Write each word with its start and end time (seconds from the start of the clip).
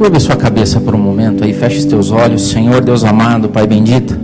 Curva 0.00 0.18
sua 0.18 0.34
cabeça 0.34 0.80
por 0.80 0.94
um 0.94 0.98
momento 0.98 1.44
aí, 1.44 1.52
feche 1.52 1.76
os 1.76 1.84
teus 1.84 2.10
olhos, 2.10 2.48
Senhor 2.48 2.82
Deus 2.82 3.04
amado, 3.04 3.50
Pai 3.50 3.66
bendito. 3.66 4.18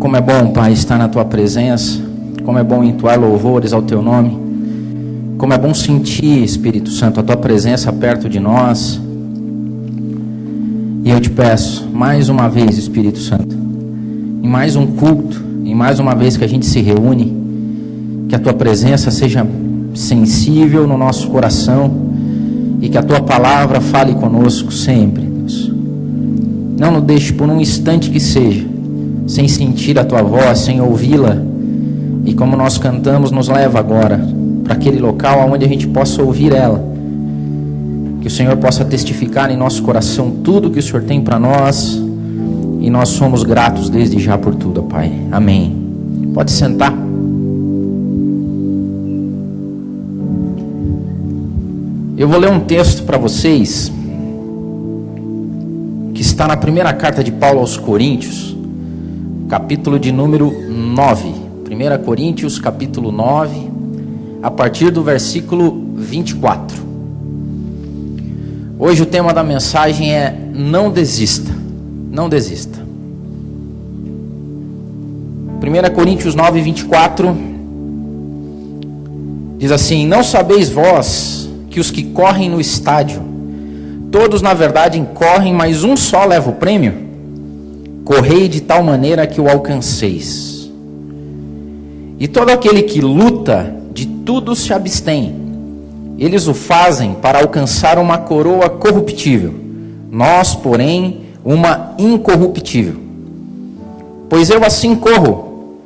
Como 0.00 0.16
é 0.16 0.20
bom, 0.20 0.48
Pai, 0.48 0.72
estar 0.72 0.98
na 0.98 1.06
tua 1.06 1.24
presença. 1.24 2.00
Como 2.44 2.58
é 2.58 2.64
bom 2.64 2.82
entoar 2.82 3.20
louvores 3.20 3.72
ao 3.72 3.82
teu 3.82 4.02
nome. 4.02 4.36
Como 5.38 5.52
é 5.52 5.58
bom 5.58 5.72
sentir, 5.72 6.42
Espírito 6.42 6.90
Santo, 6.90 7.20
a 7.20 7.22
tua 7.22 7.36
presença 7.36 7.92
perto 7.92 8.28
de 8.28 8.40
nós. 8.40 9.00
E 11.04 11.08
eu 11.08 11.20
te 11.20 11.30
peço, 11.30 11.88
mais 11.88 12.28
uma 12.28 12.48
vez, 12.48 12.76
Espírito 12.76 13.20
Santo, 13.20 13.56
em 14.42 14.48
mais 14.48 14.74
um 14.74 14.88
culto, 14.88 15.40
em 15.64 15.72
mais 15.72 16.00
uma 16.00 16.16
vez 16.16 16.36
que 16.36 16.42
a 16.42 16.48
gente 16.48 16.66
se 16.66 16.80
reúne, 16.80 17.32
que 18.28 18.34
a 18.34 18.40
tua 18.40 18.54
presença 18.54 19.08
seja 19.12 19.46
sensível 19.94 20.84
no 20.84 20.98
nosso 20.98 21.28
coração 21.28 22.05
e 22.80 22.88
que 22.88 22.98
a 22.98 23.02
tua 23.02 23.20
palavra 23.20 23.80
fale 23.80 24.14
conosco 24.14 24.72
sempre, 24.72 25.22
Deus. 25.22 25.72
Não 26.78 26.92
nos 26.92 27.02
deixe 27.02 27.32
por 27.32 27.48
um 27.48 27.60
instante 27.60 28.10
que 28.10 28.20
seja, 28.20 28.66
sem 29.26 29.48
sentir 29.48 29.98
a 29.98 30.04
tua 30.04 30.22
voz, 30.22 30.58
sem 30.58 30.80
ouvi-la. 30.80 31.42
E 32.24 32.34
como 32.34 32.56
nós 32.56 32.76
cantamos, 32.76 33.30
nos 33.30 33.48
leva 33.48 33.78
agora 33.78 34.20
para 34.64 34.74
aquele 34.74 34.98
local 34.98 35.48
onde 35.50 35.64
a 35.64 35.68
gente 35.68 35.86
possa 35.86 36.22
ouvir 36.22 36.52
ela. 36.52 36.84
Que 38.20 38.26
o 38.26 38.30
Senhor 38.30 38.56
possa 38.56 38.84
testificar 38.84 39.50
em 39.50 39.56
nosso 39.56 39.82
coração 39.82 40.30
tudo 40.42 40.70
que 40.70 40.80
o 40.80 40.82
Senhor 40.82 41.04
tem 41.04 41.20
para 41.20 41.38
nós. 41.38 42.02
E 42.80 42.90
nós 42.90 43.10
somos 43.10 43.42
gratos 43.42 43.88
desde 43.88 44.18
já 44.18 44.36
por 44.36 44.54
tudo, 44.54 44.82
Pai. 44.82 45.12
Amém. 45.30 45.74
Pode 46.34 46.50
sentar. 46.50 47.05
Eu 52.18 52.26
vou 52.26 52.38
ler 52.38 52.50
um 52.50 52.60
texto 52.60 53.02
para 53.02 53.18
vocês 53.18 53.92
que 56.14 56.22
está 56.22 56.48
na 56.48 56.56
primeira 56.56 56.90
carta 56.94 57.22
de 57.22 57.30
Paulo 57.30 57.60
aos 57.60 57.76
Coríntios, 57.76 58.56
capítulo 59.50 59.98
de 59.98 60.10
número 60.10 60.50
9. 60.66 61.28
1 61.28 62.04
Coríntios, 62.06 62.58
capítulo 62.58 63.12
9, 63.12 63.70
a 64.42 64.50
partir 64.50 64.90
do 64.90 65.02
versículo 65.02 65.88
24. 65.94 66.86
Hoje 68.78 69.02
o 69.02 69.06
tema 69.06 69.34
da 69.34 69.44
mensagem 69.44 70.14
é 70.14 70.34
não 70.54 70.90
desista. 70.90 71.52
Não 72.10 72.30
desista. 72.30 72.78
1 75.60 75.94
Coríntios 75.94 76.34
9, 76.34 76.62
24 76.62 77.36
diz 79.58 79.70
assim: 79.70 80.06
Não 80.06 80.22
sabeis 80.22 80.70
vós 80.70 81.45
que 81.76 81.80
os 81.80 81.90
que 81.90 82.04
correm 82.04 82.48
no 82.48 82.58
estádio, 82.58 83.22
todos 84.10 84.40
na 84.40 84.54
verdade 84.54 84.98
correm, 85.12 85.52
mas 85.52 85.84
um 85.84 85.94
só 85.94 86.24
leva 86.24 86.48
o 86.48 86.54
prêmio? 86.54 86.94
Correi 88.02 88.48
de 88.48 88.62
tal 88.62 88.82
maneira 88.82 89.26
que 89.26 89.38
o 89.42 89.46
alcanceis. 89.46 90.72
E 92.18 92.26
todo 92.26 92.48
aquele 92.48 92.82
que 92.84 93.02
luta, 93.02 93.76
de 93.92 94.06
tudo 94.06 94.56
se 94.56 94.72
abstém. 94.72 95.34
Eles 96.18 96.46
o 96.48 96.54
fazem 96.54 97.12
para 97.12 97.40
alcançar 97.40 97.98
uma 97.98 98.16
coroa 98.16 98.70
corruptível, 98.70 99.52
nós, 100.10 100.54
porém, 100.54 101.26
uma 101.44 101.92
incorruptível. 101.98 102.96
Pois 104.30 104.48
eu 104.48 104.64
assim 104.64 104.94
corro, 104.94 105.76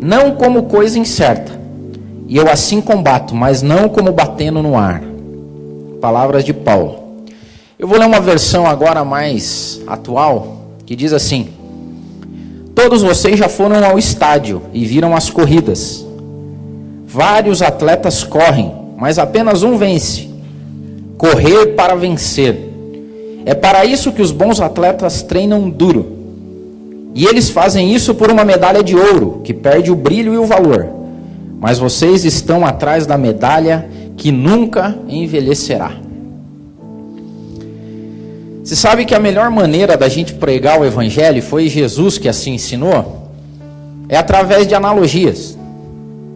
não 0.00 0.32
como 0.32 0.64
coisa 0.64 0.98
incerta, 0.98 1.52
e 2.26 2.36
eu 2.36 2.50
assim 2.50 2.80
combato, 2.80 3.32
mas 3.32 3.62
não 3.62 3.88
como 3.88 4.10
batendo 4.10 4.60
no 4.60 4.76
ar. 4.76 5.14
Palavras 6.00 6.44
de 6.44 6.52
Paulo. 6.52 7.06
Eu 7.78 7.86
vou 7.86 7.98
ler 7.98 8.06
uma 8.06 8.20
versão 8.20 8.66
agora 8.66 9.04
mais 9.04 9.80
atual, 9.86 10.58
que 10.84 10.96
diz 10.96 11.12
assim: 11.12 11.48
Todos 12.74 13.02
vocês 13.02 13.38
já 13.38 13.48
foram 13.48 13.84
ao 13.84 13.98
estádio 13.98 14.62
e 14.72 14.84
viram 14.84 15.16
as 15.16 15.30
corridas. 15.30 16.06
Vários 17.06 17.62
atletas 17.62 18.22
correm, 18.22 18.72
mas 18.96 19.18
apenas 19.18 19.62
um 19.62 19.76
vence. 19.78 20.28
Correr 21.16 21.68
para 21.68 21.94
vencer. 21.94 22.70
É 23.46 23.54
para 23.54 23.84
isso 23.84 24.12
que 24.12 24.20
os 24.20 24.32
bons 24.32 24.60
atletas 24.60 25.22
treinam 25.22 25.70
duro. 25.70 26.14
E 27.14 27.24
eles 27.24 27.48
fazem 27.48 27.94
isso 27.94 28.14
por 28.14 28.30
uma 28.30 28.44
medalha 28.44 28.82
de 28.82 28.94
ouro, 28.94 29.40
que 29.42 29.54
perde 29.54 29.90
o 29.90 29.96
brilho 29.96 30.34
e 30.34 30.38
o 30.38 30.44
valor. 30.44 30.86
Mas 31.58 31.78
vocês 31.78 32.24
estão 32.24 32.66
atrás 32.66 33.06
da 33.06 33.16
medalha 33.16 33.88
que 34.16 34.32
nunca 34.32 34.96
envelhecerá. 35.08 35.92
Você 38.64 38.74
sabe 38.74 39.04
que 39.04 39.14
a 39.14 39.20
melhor 39.20 39.50
maneira 39.50 39.96
da 39.96 40.08
gente 40.08 40.34
pregar 40.34 40.80
o 40.80 40.84
Evangelho, 40.84 41.40
foi 41.42 41.68
Jesus 41.68 42.18
que 42.18 42.28
assim 42.28 42.54
ensinou, 42.54 43.30
é 44.08 44.16
através 44.16 44.66
de 44.66 44.74
analogias. 44.74 45.56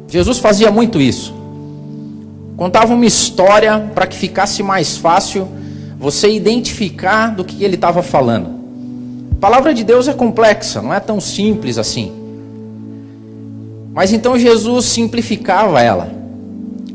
Jesus 0.07 0.39
fazia 0.39 0.71
muito 0.71 1.01
isso. 1.01 1.35
Contava 2.57 2.95
uma 2.95 3.07
história 3.07 3.91
para 3.95 4.07
que 4.07 4.17
ficasse 4.17 4.63
mais 4.63 4.97
fácil 4.97 5.49
você 5.99 6.31
identificar 6.31 7.35
do 7.35 7.45
que 7.45 7.65
ele 7.65 7.75
estava 7.75 8.03
falando. 8.03 8.61
A 9.33 9.37
palavra 9.41 9.73
de 9.73 9.83
Deus 9.83 10.07
é 10.07 10.13
complexa, 10.13 10.83
não 10.83 10.93
é 10.93 11.01
tão 11.01 11.21
simples 11.21 11.79
assim. 11.79 12.13
Mas 13.93 14.13
então 14.13 14.39
Jesus 14.39 14.85
simplificava 14.85 15.81
ela. 15.81 16.20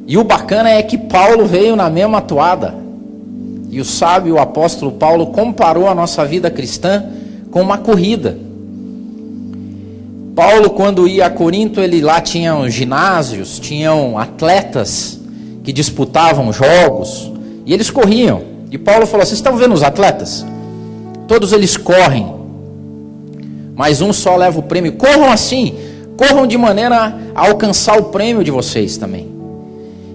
E 0.07 0.17
o 0.17 0.23
bacana 0.23 0.69
é 0.69 0.83
que 0.83 0.97
Paulo 0.97 1.45
veio 1.45 1.75
na 1.75 1.89
mesma 1.89 2.21
toada. 2.21 2.75
E 3.69 3.79
o 3.79 3.85
sábio, 3.85 4.35
o 4.35 4.39
apóstolo 4.39 4.91
Paulo, 4.91 5.27
comparou 5.27 5.87
a 5.87 5.95
nossa 5.95 6.23
vida 6.25 6.51
cristã 6.51 7.03
com 7.49 7.61
uma 7.61 7.77
corrida. 7.77 8.37
Paulo, 10.35 10.69
quando 10.69 11.07
ia 11.07 11.25
a 11.25 11.29
Corinto, 11.29 11.79
ele 11.79 12.01
lá 12.01 12.21
tinham 12.21 12.69
ginásios, 12.69 13.57
tinham 13.57 14.17
atletas 14.17 15.19
que 15.63 15.73
disputavam 15.73 16.53
jogos 16.53 17.31
e 17.65 17.73
eles 17.73 17.89
corriam. 17.89 18.43
E 18.69 18.77
Paulo 18.77 19.07
falou: 19.07 19.25
Vocês 19.25 19.39
estão 19.39 19.55
vendo 19.57 19.73
os 19.73 19.81
atletas? 19.81 20.45
Todos 21.27 21.51
eles 21.51 21.75
correm, 21.75 22.31
mas 23.75 24.01
um 24.01 24.13
só 24.13 24.35
leva 24.35 24.59
o 24.59 24.63
prêmio. 24.63 24.93
Corram 24.93 25.31
assim, 25.31 25.75
corram 26.15 26.45
de 26.45 26.57
maneira 26.57 27.17
a 27.33 27.47
alcançar 27.47 27.97
o 27.97 28.05
prêmio 28.05 28.43
de 28.43 28.51
vocês 28.51 28.97
também. 28.97 29.34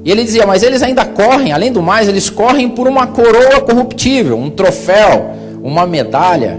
E 0.05 0.11
ele 0.11 0.25
dizia, 0.25 0.47
mas 0.47 0.63
eles 0.63 0.83
ainda 0.83 1.05
correm, 1.05 1.53
além 1.53 1.71
do 1.71 1.83
mais, 1.83 2.09
eles 2.09 2.31
correm 2.31 2.69
por 2.69 2.89
uma 2.89 3.07
coroa 3.07 3.61
corruptível, 3.61 4.39
um 4.39 4.49
troféu, 4.49 5.31
uma 5.63 5.87
medalha. 5.87 6.59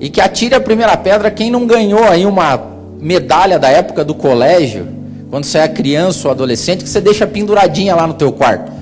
E 0.00 0.08
que 0.10 0.20
atire 0.20 0.54
a 0.54 0.60
primeira 0.60 0.96
pedra 0.96 1.30
quem 1.30 1.50
não 1.50 1.66
ganhou 1.66 2.04
aí 2.04 2.26
uma 2.26 2.60
medalha 3.00 3.58
da 3.58 3.68
época 3.68 4.04
do 4.04 4.14
colégio, 4.14 4.88
quando 5.30 5.44
você 5.44 5.58
é 5.58 5.68
criança 5.68 6.26
ou 6.26 6.32
adolescente, 6.32 6.82
que 6.82 6.88
você 6.88 7.00
deixa 7.00 7.26
penduradinha 7.26 7.94
lá 7.94 8.06
no 8.06 8.14
teu 8.14 8.32
quarto. 8.32 8.72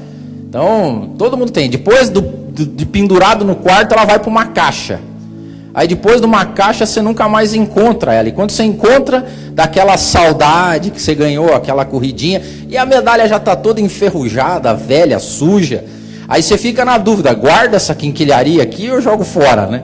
Então, 0.48 1.10
todo 1.18 1.36
mundo 1.36 1.50
tem. 1.50 1.68
Depois 1.68 2.08
do, 2.08 2.20
do 2.20 2.66
de 2.66 2.86
pendurado 2.86 3.44
no 3.44 3.56
quarto, 3.56 3.92
ela 3.92 4.04
vai 4.04 4.18
para 4.18 4.28
uma 4.28 4.46
caixa. 4.46 5.00
Aí 5.74 5.88
depois 5.88 6.20
de 6.20 6.26
uma 6.26 6.44
caixa 6.44 6.84
você 6.84 7.00
nunca 7.00 7.28
mais 7.28 7.54
encontra 7.54 8.12
ela. 8.12 8.28
E 8.28 8.32
quando 8.32 8.50
você 8.50 8.62
encontra, 8.62 9.26
daquela 9.52 9.96
saudade 9.96 10.90
que 10.90 11.00
você 11.00 11.14
ganhou, 11.14 11.54
aquela 11.54 11.84
corridinha, 11.84 12.42
e 12.68 12.76
a 12.76 12.84
medalha 12.84 13.26
já 13.26 13.38
está 13.38 13.56
toda 13.56 13.80
enferrujada, 13.80 14.74
velha, 14.74 15.18
suja. 15.18 15.84
Aí 16.28 16.42
você 16.42 16.58
fica 16.58 16.84
na 16.84 16.98
dúvida, 16.98 17.32
guarda 17.32 17.76
essa 17.76 17.94
quinquilharia 17.94 18.62
aqui 18.62 18.90
ou 18.90 19.00
jogo 19.00 19.24
fora, 19.24 19.66
né? 19.66 19.82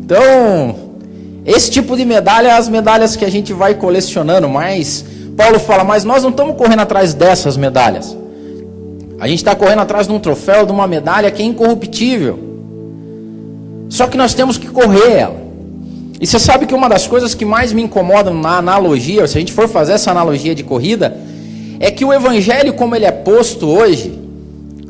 Então, 0.00 0.76
esse 1.44 1.70
tipo 1.70 1.96
de 1.96 2.04
medalha 2.04 2.48
é 2.48 2.52
as 2.52 2.68
medalhas 2.68 3.16
que 3.16 3.24
a 3.24 3.30
gente 3.30 3.52
vai 3.52 3.74
colecionando, 3.74 4.48
mas 4.48 5.04
Paulo 5.36 5.58
fala, 5.58 5.84
mas 5.84 6.04
nós 6.04 6.22
não 6.22 6.30
estamos 6.30 6.56
correndo 6.56 6.80
atrás 6.80 7.14
dessas 7.14 7.56
medalhas. 7.56 8.16
A 9.20 9.26
gente 9.26 9.38
está 9.38 9.54
correndo 9.54 9.80
atrás 9.80 10.06
de 10.06 10.12
um 10.12 10.18
troféu, 10.18 10.64
de 10.64 10.72
uma 10.72 10.86
medalha 10.86 11.30
que 11.30 11.42
é 11.42 11.44
incorruptível. 11.44 12.47
Só 13.88 14.06
que 14.06 14.16
nós 14.16 14.34
temos 14.34 14.58
que 14.58 14.68
correr 14.68 15.12
ela. 15.12 15.48
E 16.20 16.26
você 16.26 16.38
sabe 16.38 16.66
que 16.66 16.74
uma 16.74 16.88
das 16.88 17.06
coisas 17.06 17.34
que 17.34 17.44
mais 17.44 17.72
me 17.72 17.82
incomodam 17.82 18.34
na 18.34 18.58
analogia, 18.58 19.26
se 19.26 19.36
a 19.36 19.40
gente 19.40 19.52
for 19.52 19.68
fazer 19.68 19.92
essa 19.92 20.10
analogia 20.10 20.54
de 20.54 20.64
corrida, 20.64 21.16
é 21.78 21.90
que 21.90 22.04
o 22.04 22.12
evangelho 22.12 22.72
como 22.74 22.96
ele 22.96 23.04
é 23.04 23.12
posto 23.12 23.68
hoje, 23.68 24.18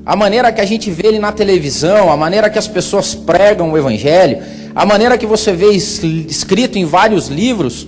a 0.06 0.16
maneira 0.16 0.50
que 0.50 0.60
a 0.60 0.64
gente 0.64 0.90
vê 0.90 1.08
ele 1.08 1.18
na 1.18 1.30
televisão, 1.30 2.10
a 2.10 2.16
maneira 2.16 2.48
que 2.48 2.58
as 2.58 2.66
pessoas 2.66 3.14
pregam 3.14 3.70
o 3.70 3.76
evangelho, 3.76 4.38
a 4.74 4.86
maneira 4.86 5.18
que 5.18 5.26
você 5.26 5.52
vê 5.52 5.70
escrito 5.72 6.78
em 6.78 6.86
vários 6.86 7.28
livros, 7.28 7.86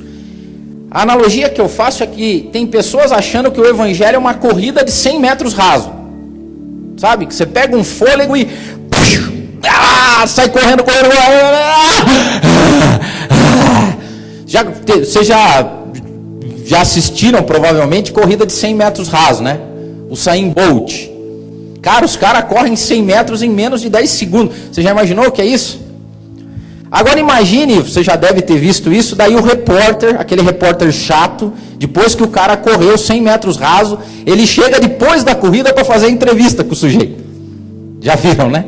a 0.91 1.03
analogia 1.03 1.49
que 1.49 1.61
eu 1.61 1.69
faço 1.69 2.03
é 2.03 2.07
que 2.07 2.51
tem 2.53 2.67
pessoas 2.67 3.11
achando 3.11 3.51
que 3.51 3.61
o 3.61 3.65
evangelho 3.65 4.17
é 4.17 4.19
uma 4.19 4.35
corrida 4.35 4.85
de 4.85 4.91
100 4.91 5.21
metros 5.21 5.55
raso. 5.55 5.91
Sabe? 6.99 7.25
Que 7.27 7.35
você 7.35 7.47
pega 7.47 7.75
um 7.77 7.85
fôlego 7.85 8.37
e 8.37 8.49
ah, 9.69 10.27
sai 10.27 10.49
correndo, 10.49 10.83
correndo. 10.83 11.11
Já, 14.47 14.65
vocês 14.65 15.27
já, 15.27 15.73
já 16.65 16.81
assistiram 16.81 17.43
provavelmente 17.43 18.13
corrida 18.13 18.45
de 18.45 18.53
100 18.53 18.75
metros 18.75 19.09
raso, 19.09 19.43
né? 19.43 19.61
O 20.09 20.17
Sain 20.17 20.51
Bolt. 20.51 21.09
Cara, 21.81 22.05
os 22.05 22.17
caras 22.17 22.45
correm 22.45 22.75
100 22.75 23.03
metros 23.03 23.43
em 23.43 23.49
menos 23.49 23.81
de 23.81 23.89
10 23.89 24.11
segundos. 24.11 24.57
Você 24.73 24.83
já 24.83 24.91
imaginou 24.91 25.27
o 25.27 25.31
que 25.31 25.41
é 25.41 25.47
isso? 25.47 25.81
Agora 26.91 27.21
imagine, 27.21 27.77
você 27.77 28.03
já 28.03 28.17
deve 28.17 28.43
ter 28.43 28.59
visto 28.59 28.93
isso, 28.93 29.15
daí 29.15 29.37
o 29.37 29.41
repórter, 29.41 30.21
aquele 30.21 30.43
repórter 30.43 30.91
chato, 30.91 31.53
depois 31.79 32.17
que 32.17 32.23
o 32.25 32.29
cara 32.29 32.57
correu 32.57 32.99
100 32.99 33.23
metros 33.23 33.57
raso, 33.57 34.01
ele 34.27 34.45
chega 34.45 34.81
depois 34.81 35.23
da 35.23 35.37
corrida 35.37 35.73
para 35.73 35.85
fazer 35.85 36.09
entrevista 36.09 36.65
com 36.65 36.73
o 36.73 36.77
sujeito. 36.77 37.23
Já 38.01 38.17
viram, 38.17 38.51
né? 38.51 38.65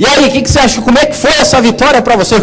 E 0.00 0.06
aí, 0.06 0.26
o 0.26 0.32
que, 0.32 0.40
que, 0.40 0.50
você 0.50 0.58
acha? 0.58 0.80
Como 0.80 0.98
é 0.98 1.04
que 1.04 1.14
foi 1.14 1.30
essa 1.32 1.60
vitória 1.60 2.00
para 2.00 2.16
você? 2.16 2.36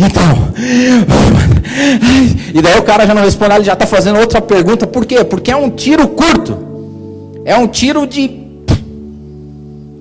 Então, 0.00 0.54
e 2.54 2.62
daí 2.62 2.78
o 2.78 2.84
cara 2.84 3.04
já 3.04 3.12
não 3.12 3.22
responde, 3.22 3.52
ele 3.52 3.64
já 3.64 3.72
está 3.72 3.84
fazendo 3.84 4.20
outra 4.20 4.40
pergunta. 4.40 4.86
Por 4.86 5.04
quê? 5.04 5.24
Porque 5.24 5.50
é 5.50 5.56
um 5.56 5.68
tiro 5.68 6.06
curto. 6.06 6.56
É 7.44 7.56
um 7.56 7.66
tiro 7.66 8.06
de 8.06 8.46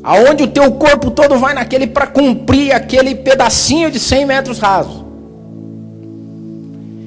aonde 0.03 0.43
o 0.43 0.47
teu 0.47 0.71
corpo 0.73 1.09
todo 1.09 1.39
vai 1.39 1.55
naquele 1.55 1.87
para 1.87 2.05
cumprir 2.05 2.73
aquele 2.73 3.15
pedacinho 3.15 3.89
de 3.89 3.99
100 3.99 4.25
metros 4.27 4.59
rasos. 4.59 5.03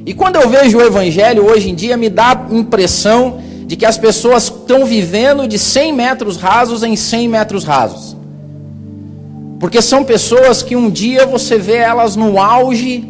E 0.05 0.13
quando 0.13 0.35
eu 0.35 0.49
vejo 0.49 0.79
o 0.79 0.83
evangelho 0.83 1.47
hoje 1.47 1.71
em 1.71 1.77
dia, 1.77 1.97
me 1.97 2.11
dá 2.11 2.33
a 2.33 2.53
impressão 2.53 3.41
de 3.71 3.77
que 3.77 3.87
as 3.87 3.97
pessoas 3.97 4.47
estão 4.47 4.85
vivendo 4.85 5.47
de 5.47 5.57
100 5.57 5.93
metros 5.93 6.37
rasos 6.37 6.83
em 6.83 6.97
100 6.97 7.29
metros 7.29 7.63
rasos. 7.63 8.17
Porque 9.61 9.81
são 9.81 10.03
pessoas 10.03 10.61
que 10.61 10.75
um 10.75 10.91
dia 10.91 11.25
você 11.25 11.57
vê 11.57 11.77
elas 11.77 12.17
no 12.17 12.41
auge 12.41 13.09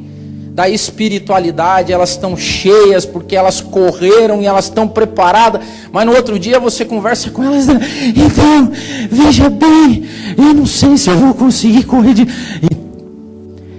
da 0.52 0.68
espiritualidade, 0.68 1.94
elas 1.94 2.10
estão 2.10 2.36
cheias 2.36 3.06
porque 3.06 3.34
elas 3.34 3.62
correram 3.62 4.42
e 4.42 4.44
elas 4.44 4.66
estão 4.66 4.86
preparadas, 4.86 5.62
mas 5.90 6.04
no 6.04 6.14
outro 6.14 6.38
dia 6.38 6.60
você 6.60 6.84
conversa 6.84 7.30
com 7.30 7.42
elas, 7.42 7.66
então, 7.66 8.70
veja 9.10 9.48
bem, 9.48 10.04
eu 10.36 10.52
não 10.52 10.66
sei 10.66 10.98
se 10.98 11.08
eu 11.08 11.16
vou 11.16 11.32
conseguir 11.32 11.84
correr 11.84 12.12
de. 12.12 12.28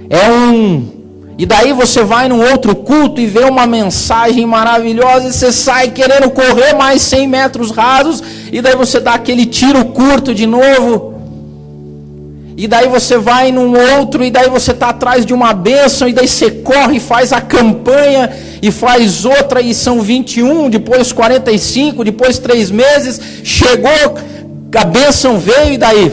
É 0.10 0.32
um. 0.32 1.01
E 1.42 1.46
daí 1.48 1.74
você 1.74 2.04
vai 2.04 2.30
num 2.30 2.40
outro 2.52 2.76
culto 2.76 3.20
e 3.20 3.26
vê 3.26 3.46
uma 3.46 3.66
mensagem 3.66 4.46
maravilhosa 4.46 5.28
e 5.28 5.34
você 5.34 5.52
sai 5.52 5.90
querendo 5.90 6.30
correr 6.30 6.74
mais 6.76 7.02
100 7.02 7.28
metros 7.28 7.72
rasos, 7.72 8.22
e 8.52 8.62
daí 8.62 8.76
você 8.76 9.00
dá 9.00 9.16
aquele 9.16 9.48
tiro 9.48 9.86
curto 9.86 10.36
de 10.36 10.46
novo 10.46 11.16
e 12.56 12.68
daí 12.68 12.88
você 12.88 13.18
vai 13.18 13.52
num 13.52 13.74
outro, 13.98 14.24
e 14.24 14.30
daí 14.30 14.48
você 14.48 14.70
está 14.70 14.90
atrás 14.90 15.26
de 15.26 15.34
uma 15.34 15.52
bênção, 15.52 16.08
e 16.08 16.14
daí 16.14 16.28
você 16.28 16.52
corre 16.52 16.98
e 16.98 17.00
faz 17.00 17.34
a 17.34 17.42
campanha, 17.42 18.30
e 18.62 18.70
faz 18.70 19.26
outra, 19.26 19.64
e 19.64 19.74
são 19.74 20.00
21, 20.00 20.70
depois 20.70 21.12
45, 21.12 22.04
depois 22.04 22.38
três 22.38 22.70
meses, 22.70 23.20
chegou, 23.44 24.16
a 24.76 24.86
bênção 24.86 25.40
veio, 25.40 25.74
e 25.74 25.78
daí 25.80 26.12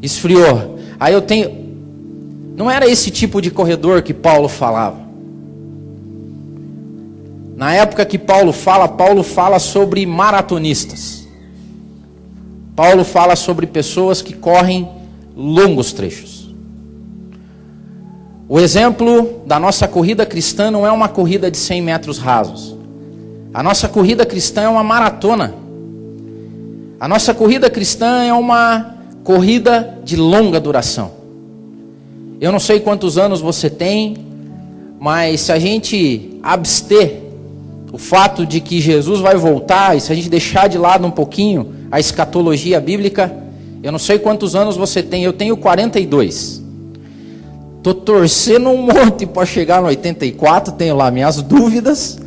esfriou. 0.00 0.78
Aí 1.00 1.12
eu 1.12 1.20
tenho. 1.20 1.63
Não 2.56 2.70
era 2.70 2.88
esse 2.88 3.10
tipo 3.10 3.42
de 3.42 3.50
corredor 3.50 4.02
que 4.02 4.14
Paulo 4.14 4.48
falava. 4.48 4.98
Na 7.56 7.72
época 7.72 8.04
que 8.04 8.18
Paulo 8.18 8.52
fala, 8.52 8.88
Paulo 8.88 9.22
fala 9.22 9.58
sobre 9.58 10.04
maratonistas. 10.06 11.26
Paulo 12.74 13.04
fala 13.04 13.36
sobre 13.36 13.66
pessoas 13.66 14.20
que 14.20 14.34
correm 14.34 14.88
longos 15.36 15.92
trechos. 15.92 16.52
O 18.48 18.60
exemplo 18.60 19.42
da 19.46 19.58
nossa 19.58 19.88
corrida 19.88 20.26
cristã 20.26 20.70
não 20.70 20.86
é 20.86 20.92
uma 20.92 21.08
corrida 21.08 21.50
de 21.50 21.56
100 21.56 21.82
metros 21.82 22.18
rasos. 22.18 22.76
A 23.52 23.62
nossa 23.62 23.88
corrida 23.88 24.26
cristã 24.26 24.62
é 24.62 24.68
uma 24.68 24.84
maratona. 24.84 25.54
A 27.00 27.08
nossa 27.08 27.32
corrida 27.32 27.70
cristã 27.70 28.22
é 28.22 28.32
uma 28.32 28.96
corrida 29.22 29.98
de 30.04 30.16
longa 30.16 30.60
duração. 30.60 31.23
Eu 32.40 32.50
não 32.50 32.58
sei 32.58 32.80
quantos 32.80 33.16
anos 33.16 33.40
você 33.40 33.70
tem, 33.70 34.16
mas 34.98 35.42
se 35.42 35.52
a 35.52 35.58
gente 35.58 36.38
abster 36.42 37.20
o 37.92 37.98
fato 37.98 38.44
de 38.44 38.60
que 38.60 38.80
Jesus 38.80 39.20
vai 39.20 39.36
voltar, 39.36 39.96
e 39.96 40.00
se 40.00 40.10
a 40.10 40.14
gente 40.14 40.28
deixar 40.28 40.68
de 40.68 40.76
lado 40.76 41.06
um 41.06 41.10
pouquinho 41.10 41.72
a 41.90 42.00
escatologia 42.00 42.80
bíblica, 42.80 43.32
eu 43.82 43.92
não 43.92 43.98
sei 43.98 44.18
quantos 44.18 44.56
anos 44.56 44.76
você 44.76 45.02
tem, 45.02 45.22
eu 45.22 45.32
tenho 45.32 45.56
42. 45.56 46.62
Tô 47.82 47.92
torcendo 47.92 48.70
um 48.70 48.82
monte 48.82 49.26
para 49.26 49.44
chegar 49.44 49.80
no 49.82 49.88
84, 49.88 50.72
tenho 50.72 50.96
lá 50.96 51.10
minhas 51.10 51.42
dúvidas. 51.42 52.18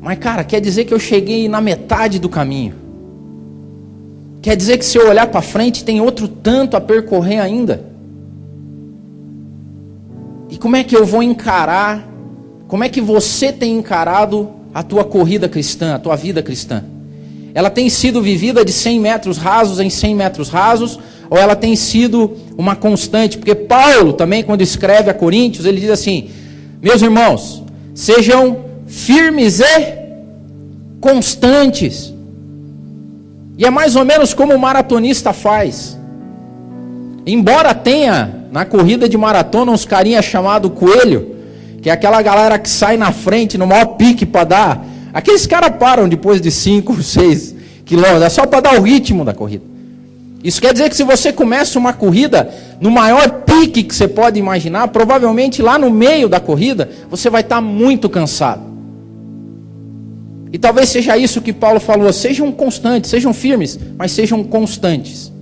Mas 0.00 0.18
cara, 0.18 0.44
quer 0.44 0.60
dizer 0.60 0.84
que 0.84 0.94
eu 0.94 1.00
cheguei 1.00 1.48
na 1.48 1.60
metade 1.60 2.18
do 2.20 2.28
caminho. 2.28 2.74
Quer 4.40 4.56
dizer 4.56 4.78
que 4.78 4.84
se 4.84 4.96
eu 4.96 5.08
olhar 5.08 5.26
para 5.26 5.42
frente 5.42 5.82
tem 5.82 6.00
outro 6.00 6.28
tanto 6.28 6.76
a 6.76 6.80
percorrer 6.80 7.40
ainda. 7.40 7.95
E 10.56 10.58
como 10.58 10.74
é 10.74 10.82
que 10.82 10.96
eu 10.96 11.04
vou 11.04 11.22
encarar? 11.22 12.08
Como 12.66 12.82
é 12.82 12.88
que 12.88 13.00
você 13.00 13.52
tem 13.52 13.76
encarado 13.76 14.50
a 14.72 14.82
tua 14.82 15.04
corrida 15.04 15.48
cristã, 15.48 15.94
a 15.94 15.98
tua 15.98 16.16
vida 16.16 16.42
cristã? 16.42 16.82
ela 17.56 17.70
tem 17.70 17.88
sido 17.88 18.20
vivida 18.20 18.62
de 18.62 18.70
100 18.70 19.00
metros 19.00 19.38
rasos 19.38 19.80
em 19.80 19.88
100 19.88 20.14
metros 20.14 20.50
rasos, 20.50 20.98
ou 21.30 21.38
ela 21.38 21.56
tem 21.56 21.74
sido 21.74 22.36
uma 22.54 22.76
constante? 22.76 23.38
Porque 23.38 23.54
Paulo 23.54 24.12
também, 24.12 24.42
quando 24.42 24.60
escreve 24.60 25.08
a 25.08 25.14
Coríntios, 25.14 25.64
ele 25.64 25.80
diz 25.80 25.88
assim: 25.88 26.28
Meus 26.82 27.00
irmãos, 27.00 27.62
sejam 27.94 28.58
firmes 28.86 29.60
e 29.60 29.98
constantes. 31.00 32.12
E 33.56 33.64
é 33.64 33.70
mais 33.70 33.96
ou 33.96 34.04
menos 34.04 34.34
como 34.34 34.54
o 34.54 34.58
maratonista 34.58 35.32
faz. 35.32 35.98
Embora 37.26 37.74
tenha 37.74 38.35
na 38.50 38.64
corrida 38.64 39.08
de 39.08 39.16
maratona 39.16 39.72
uns 39.72 39.84
carinha 39.84 40.22
chamado 40.22 40.70
coelho, 40.70 41.36
que 41.82 41.90
é 41.90 41.92
aquela 41.92 42.20
galera 42.22 42.58
que 42.58 42.68
sai 42.68 42.96
na 42.96 43.12
frente 43.12 43.56
no 43.56 43.66
maior 43.66 43.96
pique 43.96 44.26
para 44.26 44.44
dar 44.44 44.86
Aqueles 45.16 45.46
caras 45.46 45.74
param 45.78 46.06
depois 46.06 46.42
de 46.42 46.50
5, 46.50 47.02
6 47.02 47.54
quilômetros, 47.86 48.22
é 48.22 48.28
só 48.28 48.44
para 48.44 48.60
dar 48.60 48.78
o 48.78 48.82
ritmo 48.82 49.24
da 49.24 49.32
corrida. 49.32 49.64
Isso 50.44 50.60
quer 50.60 50.74
dizer 50.74 50.90
que 50.90 50.94
se 50.94 51.04
você 51.04 51.32
começa 51.32 51.78
uma 51.78 51.94
corrida 51.94 52.50
no 52.78 52.90
maior 52.90 53.26
pique 53.46 53.82
que 53.82 53.94
você 53.94 54.06
pode 54.06 54.38
imaginar, 54.38 54.88
provavelmente 54.88 55.62
lá 55.62 55.78
no 55.78 55.90
meio 55.90 56.28
da 56.28 56.38
corrida, 56.38 56.90
você 57.08 57.30
vai 57.30 57.40
estar 57.40 57.56
tá 57.56 57.60
muito 57.62 58.10
cansado. 58.10 58.60
E 60.52 60.58
talvez 60.58 60.90
seja 60.90 61.16
isso 61.16 61.40
que 61.40 61.50
Paulo 61.50 61.80
falou: 61.80 62.12
sejam 62.12 62.52
constantes, 62.52 63.08
sejam 63.08 63.32
firmes, 63.32 63.80
mas 63.96 64.12
sejam 64.12 64.44
constantes. 64.44 65.32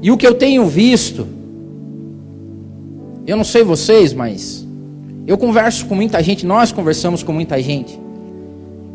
E 0.00 0.12
o 0.12 0.16
que 0.16 0.26
eu 0.26 0.34
tenho 0.34 0.64
visto, 0.66 1.26
eu 3.30 3.36
não 3.36 3.44
sei 3.44 3.62
vocês, 3.62 4.12
mas 4.12 4.66
eu 5.24 5.38
converso 5.38 5.86
com 5.86 5.94
muita 5.94 6.20
gente, 6.20 6.44
nós 6.44 6.72
conversamos 6.72 7.22
com 7.22 7.32
muita 7.32 7.62
gente. 7.62 7.96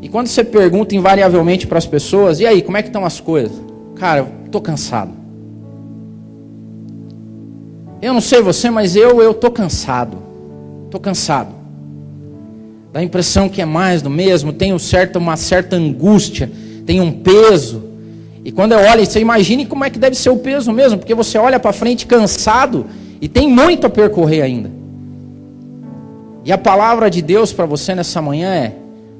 E 0.01 0.10
quando 0.10 0.27
você 0.27 0.44
pergunta 0.44 0.94
invariavelmente 0.94 1.65
para 1.65 1.77
as 1.77 1.86
pessoas, 1.86 2.42
e 2.42 2.46
aí, 2.46 2.62
como 2.62 2.75
é 2.75 2.82
que 2.82 2.89
estão 2.89 3.06
as 3.06 3.22
coisas? 3.22 3.58
Cara, 3.96 4.27
tô 4.51 4.60
cansado. 4.60 5.12
Eu 8.01 8.13
não 8.13 8.20
sei 8.20 8.42
você, 8.42 8.70
mas 8.70 8.98
eu 8.98 9.22
eu 9.22 9.34
tô 9.34 9.50
cansado. 9.50 10.18
Tô 10.92 11.00
cansado. 11.00 11.56
Dá 12.92 13.00
a 13.00 13.04
impressão 13.04 13.48
que 13.48 13.62
é 13.62 13.65
mais 13.65 14.01
do 14.01 14.10
mesmo, 14.10 14.51
tem 14.51 14.74
um 14.74 14.80
certo, 14.80 15.15
uma 15.15 15.38
certa 15.38 15.77
angústia, 15.77 16.51
tem 16.86 17.00
um 17.00 17.12
peso. 17.12 17.86
E 18.44 18.51
quando 18.51 18.74
eu 18.74 18.80
olho, 18.80 19.06
você 19.06 19.22
imagine 19.22 19.65
como 19.65 19.86
é 19.86 19.89
que 19.89 19.98
deve 19.98 20.18
ser 20.18 20.30
o 20.30 20.38
peso 20.38 20.74
mesmo, 20.74 20.98
porque 20.98 21.15
você 21.15 21.38
olha 21.38 21.58
para 21.58 21.72
frente 21.72 22.06
cansado 22.06 22.86
e 23.22 23.28
tem 23.28 23.50
muito 23.50 23.88
a 23.88 23.90
percorrer 23.90 24.42
ainda. 24.42 24.72
E 26.44 26.52
a 26.52 26.58
palavra 26.58 27.10
de 27.10 27.22
Deus 27.22 27.52
para 27.52 27.66
você 27.66 27.96
nessa 27.96 28.22
manhã 28.22 28.54
é: 28.54 28.76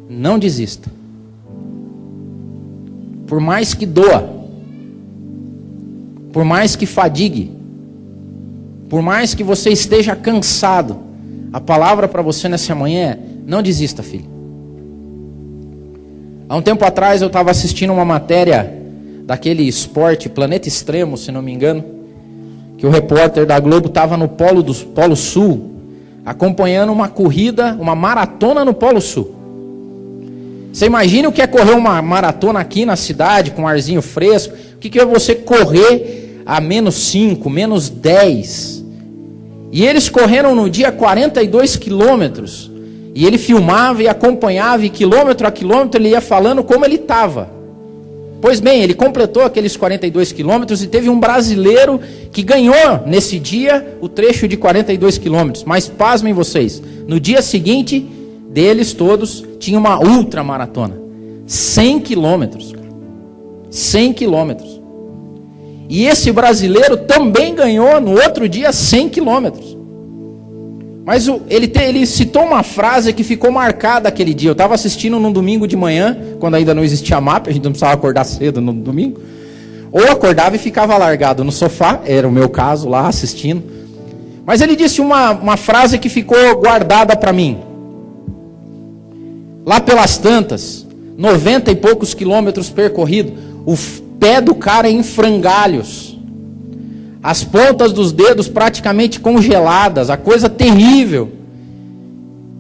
não 0.10 0.38
desista. 0.38 0.90
Por 3.26 3.40
mais 3.40 3.74
que 3.74 3.86
doa, 3.86 4.30
por 6.32 6.44
mais 6.44 6.76
que 6.76 6.86
fadigue, 6.86 7.52
por 8.90 9.02
mais 9.02 9.34
que 9.34 9.44
você 9.44 9.72
esteja 9.72 10.16
cansado, 10.16 11.00
a 11.52 11.60
palavra 11.60 12.08
para 12.08 12.22
você 12.22 12.48
nessa 12.48 12.76
manhã 12.76 13.12
é: 13.12 13.20
não 13.48 13.64
desista, 13.64 14.04
filho. 14.04 14.36
Há 16.48 16.56
um 16.56 16.62
tempo 16.62 16.86
atrás 16.86 17.24
eu 17.24 17.28
estava 17.28 17.50
assistindo 17.50 17.92
uma 17.92 18.06
matéria 18.06 18.72
daquele 19.26 19.64
esporte 19.64 20.30
Planeta 20.30 20.68
Extremo, 20.68 21.18
se 21.18 21.32
não 21.32 21.42
me 21.42 21.52
engano, 21.52 21.84
que 22.86 22.90
o 22.90 22.92
repórter 22.92 23.48
da 23.48 23.60
Globo 23.60 23.88
estava 23.88 24.16
no 24.16 24.28
Polo 24.28 24.62
do 24.62 24.72
Polo 24.72 25.16
Sul, 25.16 25.72
acompanhando 26.24 26.92
uma 26.92 27.08
corrida, 27.08 27.76
uma 27.80 27.96
maratona 27.96 28.64
no 28.64 28.76
Polo 28.76 29.02
Sul. 29.02 29.34
Você 30.72 30.86
imagina 30.86 31.28
o 31.28 31.32
que 31.32 31.42
é 31.42 31.48
correr 31.48 31.72
uma 31.72 32.00
maratona 32.04 32.60
aqui 32.60 32.86
na 32.86 32.96
cidade, 32.96 33.50
com 33.50 33.64
um 33.64 33.68
arzinho 33.68 34.04
fresco? 34.04 34.54
O 34.76 34.78
que 34.78 35.00
é 35.00 35.04
você 35.04 35.34
correr 35.34 36.44
a 36.46 36.62
menos 36.62 36.94
5, 36.96 37.50
menos 37.50 37.90
10? 37.90 38.84
E 39.72 39.84
eles 39.84 40.08
correram 40.08 40.54
no 40.54 40.70
dia 40.70 40.92
42 40.92 41.78
quilômetros. 41.78 42.70
E 43.16 43.26
ele 43.26 43.40
filmava 43.40 44.04
e 44.04 44.08
acompanhava, 44.08 44.86
e 44.86 44.92
quilômetro 44.92 45.48
a 45.48 45.52
quilômetro 45.52 46.00
ele 46.00 46.10
ia 46.10 46.22
falando 46.22 46.64
como 46.64 46.86
ele 46.86 46.98
estava. 46.98 47.50
Pois 48.46 48.60
bem, 48.60 48.84
ele 48.84 48.94
completou 48.94 49.42
aqueles 49.42 49.76
42 49.76 50.32
quilômetros 50.32 50.84
e 50.84 50.88
teve 50.88 51.10
um 51.10 51.20
brasileiro 51.20 52.00
que 52.32 52.44
ganhou 52.44 53.02
nesse 53.04 53.40
dia 53.40 53.98
o 54.00 54.08
trecho 54.08 54.48
de 54.48 54.56
42 54.56 55.18
quilômetros. 55.18 55.64
Mas 55.64 55.88
pasmem 55.88 56.32
vocês, 56.32 56.80
no 57.08 57.20
dia 57.20 57.42
seguinte, 57.42 58.08
deles 58.52 58.94
todos, 58.94 59.44
tinha 59.58 59.80
uma 59.80 60.00
ultra 60.00 60.44
maratona. 60.44 60.96
100 61.48 62.02
quilômetros. 62.02 62.72
100 63.72 64.14
quilômetros. 64.14 64.80
E 65.90 66.06
esse 66.06 66.32
brasileiro 66.32 66.98
também 66.98 67.56
ganhou 67.56 68.00
no 68.00 68.12
outro 68.12 68.48
dia 68.48 68.72
100 68.72 69.10
quilômetros. 69.10 69.75
Mas 71.06 71.28
o, 71.28 71.44
ele, 71.48 71.68
te, 71.68 71.80
ele 71.80 72.04
citou 72.08 72.44
uma 72.44 72.64
frase 72.64 73.14
que 73.14 73.24
ficou 73.24 73.52
marcada 73.52 74.10
aquele 74.10 74.34
dia. 74.34 74.50
Eu 74.50 74.54
estava 74.54 74.74
assistindo 74.74 75.20
num 75.20 75.32
domingo 75.32 75.68
de 75.68 75.76
manhã, 75.76 76.18
quando 76.40 76.56
ainda 76.56 76.74
não 76.74 76.84
existia 76.84 77.22
mapa, 77.22 77.52
a 77.52 77.54
gente 77.54 77.64
não 77.64 77.72
precisava 77.72 77.94
acordar 77.94 78.24
cedo 78.24 78.60
no 78.60 78.74
domingo. 78.74 79.22
Ou 79.92 80.12
acordava 80.12 80.56
e 80.56 80.60
ficava 80.60 80.98
largado 80.98 81.44
no 81.44 81.52
sofá, 81.52 82.02
era 82.06 82.28
o 82.28 82.32
meu 82.32 82.50
caso 82.50 82.90
lá 82.90 83.08
assistindo. 83.08 83.64
Mas 84.44 84.62
ele 84.62 84.76
disse 84.76 85.00
uma, 85.00 85.32
uma 85.32 85.58
frase 85.58 86.00
que 86.00 86.10
ficou 86.10 86.58
guardada 86.58 87.16
para 87.16 87.32
mim. 87.32 87.60
Lá 89.64 89.80
pelas 89.80 90.18
tantas, 90.18 90.88
90 91.18 91.72
e 91.72 91.76
poucos 91.76 92.16
quilômetros 92.16 92.70
percorridos, 92.70 93.34
o 93.64 93.76
pé 94.20 94.42
do 94.42 94.56
cara 94.56 94.90
em 94.90 95.04
frangalhos, 95.04 96.15
as 97.26 97.44
pontas 97.44 97.92
dos 97.92 98.12
dedos 98.12 98.48
praticamente 98.48 99.20
congeladas, 99.20 100.12
a 100.12 100.16
coisa 100.16 100.48
terrível. 100.48 101.32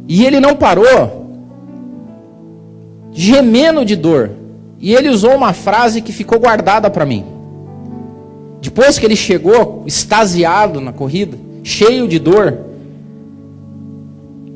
E 0.07 0.25
ele 0.25 0.39
não 0.39 0.55
parou, 0.55 1.29
gemendo 3.11 3.85
de 3.85 3.95
dor. 3.95 4.31
E 4.79 4.95
ele 4.95 5.09
usou 5.09 5.35
uma 5.35 5.53
frase 5.53 6.01
que 6.01 6.11
ficou 6.11 6.39
guardada 6.39 6.89
para 6.89 7.05
mim. 7.05 7.23
Depois 8.59 8.97
que 8.97 9.05
ele 9.05 9.15
chegou 9.15 9.83
extasiado 9.85 10.81
na 10.81 10.91
corrida, 10.91 11.37
cheio 11.63 12.07
de 12.07 12.17
dor, 12.17 12.57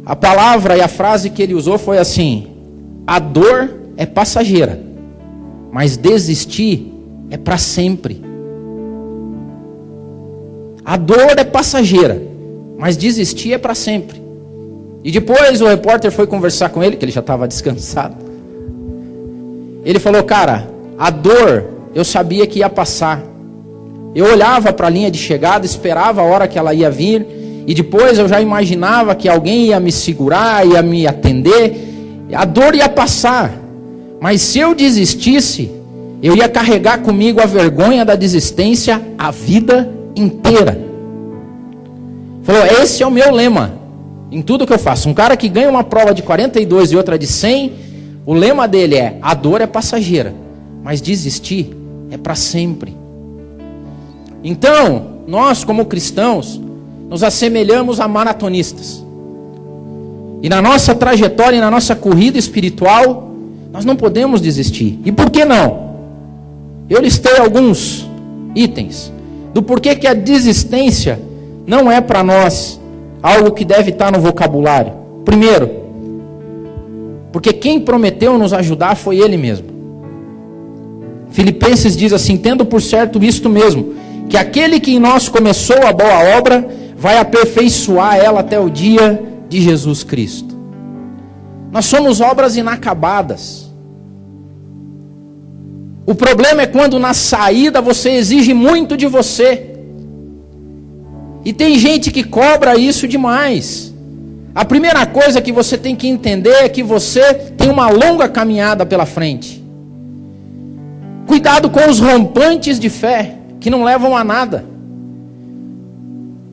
a 0.04 0.16
palavra 0.16 0.76
e 0.76 0.82
a 0.82 0.88
frase 0.88 1.30
que 1.30 1.44
ele 1.44 1.54
usou 1.54 1.78
foi 1.78 2.00
assim: 2.00 2.48
a 3.06 3.20
dor 3.20 3.70
é 3.96 4.08
passageira, 4.08 4.82
mas 5.72 5.98
desistir 5.98 6.92
é 7.30 7.38
para 7.38 7.60
sempre. 7.60 8.29
A 10.90 10.98
dor 10.98 11.38
é 11.38 11.44
passageira, 11.44 12.20
mas 12.76 12.98
desistir 12.98 13.54
é 13.54 13.60
para 13.60 13.76
sempre. 13.76 14.20
E 15.04 15.12
depois 15.12 15.62
o 15.62 15.68
repórter 15.68 16.12
foi 16.12 16.26
conversar 16.26 16.70
com 16.70 16.84
ele, 16.84 16.96
que 16.96 17.06
ele 17.06 17.12
já 17.12 17.20
estava 17.20 17.46
descansado. 17.48 18.16
Ele 19.86 20.00
falou: 20.00 20.24
Cara, 20.24 20.68
a 20.98 21.12
dor 21.12 21.66
eu 21.94 22.04
sabia 22.04 22.48
que 22.48 22.58
ia 22.58 22.70
passar. 22.72 23.24
Eu 24.16 24.26
olhava 24.26 24.74
para 24.74 24.88
a 24.88 24.90
linha 24.90 25.12
de 25.12 25.20
chegada, 25.20 25.64
esperava 25.64 26.22
a 26.22 26.24
hora 26.24 26.48
que 26.48 26.58
ela 26.58 26.74
ia 26.74 26.90
vir, 26.90 27.24
e 27.68 27.74
depois 27.76 28.18
eu 28.18 28.28
já 28.28 28.42
imaginava 28.42 29.14
que 29.14 29.30
alguém 29.30 29.68
ia 29.68 29.80
me 29.80 29.92
segurar, 29.92 30.66
ia 30.66 30.82
me 30.82 31.06
atender. 31.06 32.28
A 32.34 32.46
dor 32.46 32.74
ia 32.74 32.90
passar, 32.90 33.54
mas 34.20 34.42
se 34.42 34.58
eu 34.58 34.74
desistisse, 34.74 35.70
eu 36.24 36.36
ia 36.36 36.50
carregar 36.50 37.04
comigo 37.04 37.40
a 37.40 37.46
vergonha 37.46 38.04
da 38.04 38.16
desistência 38.16 39.00
a 39.20 39.30
vida 39.30 39.99
inteira. 40.22 40.80
Falou: 42.44 42.66
esse 42.82 43.04
é 43.04 43.08
o 43.08 43.12
meu 43.12 43.32
lema 43.32 43.80
em 44.32 44.42
tudo 44.42 44.66
que 44.66 44.74
eu 44.74 44.80
faço. 44.80 45.10
Um 45.10 45.14
cara 45.14 45.36
que 45.36 45.50
ganha 45.50 45.70
uma 45.70 45.84
prova 45.84 46.14
de 46.14 46.22
42 46.22 46.92
e 46.92 46.98
outra 46.98 47.18
de 47.18 47.28
100, 47.28 47.74
o 48.26 48.34
lema 48.34 48.68
dele 48.68 48.96
é: 48.96 49.18
a 49.22 49.34
dor 49.34 49.62
é 49.62 49.68
passageira, 49.68 50.34
mas 50.84 51.02
desistir 51.02 51.76
é 52.12 52.18
para 52.18 52.36
sempre. 52.36 52.96
Então, 54.44 55.20
nós 55.28 55.64
como 55.64 55.86
cristãos, 55.86 56.60
nos 57.10 57.24
assemelhamos 57.24 58.00
a 58.00 58.08
maratonistas. 58.08 59.04
E 60.42 60.48
na 60.48 60.62
nossa 60.62 60.96
trajetória 60.96 61.58
e 61.58 61.60
na 61.60 61.70
nossa 61.70 61.96
corrida 61.96 62.38
espiritual, 62.38 63.30
nós 63.74 63.84
não 63.84 63.96
podemos 63.96 64.40
desistir. 64.40 65.00
E 65.04 65.12
por 65.12 65.30
que 65.30 65.44
não? 65.44 65.90
Eu 66.90 67.02
listei 67.02 67.38
alguns 67.38 68.10
itens 68.56 69.12
do 69.54 69.62
porquê 69.64 69.96
que 69.96 70.08
a 70.08 70.14
desistência 70.14 71.20
não 71.66 71.92
é 71.92 72.02
para 72.02 72.24
nós 72.24 72.80
algo 73.22 73.52
que 73.52 73.66
deve 73.66 73.92
estar 73.92 74.12
no 74.12 74.20
vocabulário. 74.20 74.94
Primeiro, 75.26 75.70
porque 77.32 77.54
quem 77.54 77.80
prometeu 77.80 78.38
nos 78.38 78.54
ajudar 78.54 78.96
foi 78.96 79.18
Ele 79.18 79.38
mesmo. 79.38 79.68
Filipenses 81.30 81.96
diz 81.96 82.12
assim: 82.12 82.38
tendo 82.38 82.66
por 82.66 82.82
certo 82.82 83.24
isto 83.24 83.50
mesmo, 83.50 83.94
que 84.28 84.38
aquele 84.38 84.80
que 84.80 84.96
em 84.96 85.00
nós 85.00 85.30
começou 85.30 85.78
a 85.86 85.94
boa 85.94 86.38
obra 86.38 86.68
vai 86.98 87.18
aperfeiçoar 87.18 88.18
ela 88.18 88.42
até 88.42 88.60
o 88.60 88.70
dia 88.70 89.22
de 89.48 89.62
Jesus 89.62 90.04
Cristo. 90.04 90.58
Nós 91.72 91.86
somos 91.86 92.20
obras 92.20 92.58
inacabadas. 92.58 93.69
O 96.10 96.16
problema 96.16 96.64
é 96.64 96.66
quando 96.66 96.98
na 96.98 97.14
saída 97.14 97.80
você 97.82 98.10
exige 98.10 98.52
muito 98.52 98.98
de 98.98 99.06
você. 99.06 99.76
E 101.46 101.54
tem 101.54 101.78
gente 101.78 102.10
que 102.10 102.24
cobra 102.24 102.76
isso 102.76 103.08
demais. 103.08 103.94
A 104.56 104.66
primeira 104.66 105.06
coisa 105.06 105.40
que 105.40 105.52
você 105.52 105.78
tem 105.78 105.96
que 105.96 106.08
entender 106.08 106.64
é 106.64 106.68
que 106.68 106.82
você 106.82 107.36
tem 107.56 107.70
uma 107.70 107.90
longa 107.90 108.28
caminhada 108.28 108.88
pela 108.88 109.06
frente. 109.06 109.64
Cuidado 111.28 111.70
com 111.70 111.88
os 111.88 112.00
rompantes 112.00 112.80
de 112.80 112.90
fé, 112.90 113.36
que 113.60 113.70
não 113.70 113.84
levam 113.84 114.18
a 114.18 114.24
nada. 114.24 114.66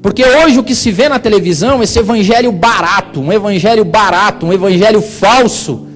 Porque 0.02 0.22
hoje 0.22 0.58
o 0.58 0.64
que 0.64 0.74
se 0.74 0.90
vê 0.90 1.08
na 1.08 1.18
televisão, 1.18 1.82
esse 1.82 1.98
evangelho 1.98 2.52
barato, 2.52 3.22
um 3.22 3.32
evangelho 3.32 3.86
barato, 3.86 4.44
um 4.44 4.52
evangelho 4.52 5.00
falso, 5.00 5.86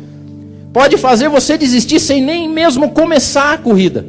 pode 0.72 0.96
fazer 0.96 1.28
você 1.28 1.56
desistir 1.58 2.00
sem 2.00 2.22
nem 2.22 2.48
mesmo 2.48 2.90
começar 2.90 3.52
a 3.52 3.58
corrida. 3.58 4.06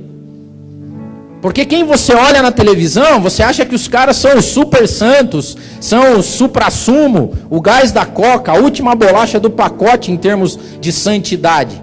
Porque 1.42 1.66
quem 1.66 1.84
você 1.84 2.14
olha 2.14 2.42
na 2.42 2.52
televisão, 2.52 3.20
você 3.20 3.42
acha 3.42 3.66
que 3.66 3.74
os 3.74 3.88
caras 3.88 4.18
são 4.18 4.38
os 4.38 4.46
super 4.46 4.88
santos, 4.88 5.58
são 5.80 6.20
o 6.20 6.24
supra-sumo, 6.24 7.34
o 7.50 7.60
gás 7.60 7.92
da 7.92 8.06
coca, 8.06 8.52
a 8.52 8.56
última 8.56 8.94
bolacha 8.94 9.40
do 9.40 9.50
pacote 9.50 10.12
em 10.12 10.18
termos 10.18 10.60
de 10.80 10.92
santidade. 10.92 11.82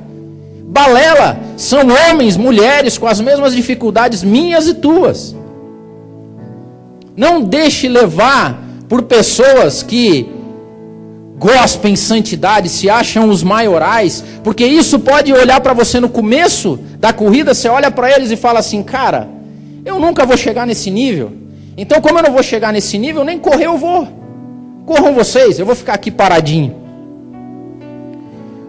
Balela 0.69 1.41
são 1.57 1.81
homens, 1.89 2.37
mulheres 2.37 2.97
com 2.97 3.09
as 3.09 3.21
mesmas 3.21 3.53
dificuldades 3.53 4.23
minhas 4.23 4.69
e 4.69 4.75
tuas. 4.75 5.35
Não 7.17 7.43
deixe 7.43 7.89
levar 7.89 8.63
por 8.89 9.03
pessoas 9.03 9.83
que 9.83 10.38
gospem 11.39 11.95
santidade, 11.95 12.69
se 12.69 12.91
acham 12.91 13.29
os 13.29 13.43
maiorais, 13.43 14.25
porque 14.43 14.67
isso 14.67 14.99
pode 14.99 15.33
olhar 15.33 15.61
para 15.61 15.73
você 15.73 16.01
no 16.01 16.09
começo 16.09 16.79
da 16.99 17.13
corrida, 17.13 17.55
você 17.55 17.69
olha 17.69 17.91
para 17.91 18.11
eles 18.11 18.31
e 18.31 18.37
fala 18.37 18.59
assim: 18.59 18.83
"Cara, 18.83 19.29
eu 19.85 20.01
nunca 20.01 20.27
vou 20.27 20.37
chegar 20.37 20.67
nesse 20.67 20.91
nível. 20.91 21.33
Então, 21.77 22.01
como 22.01 22.19
eu 22.19 22.25
não 22.25 22.33
vou 22.33 22.43
chegar 22.43 22.73
nesse 22.73 22.99
nível, 22.99 23.25
nem 23.25 23.39
correr 23.39 23.67
eu 23.67 23.79
vou. 23.79 24.09
Corram 24.85 25.15
vocês, 25.15 25.59
eu 25.59 25.67
vou 25.67 25.77
ficar 25.77 25.95
aqui 25.95 26.11
paradinho." 26.11 26.75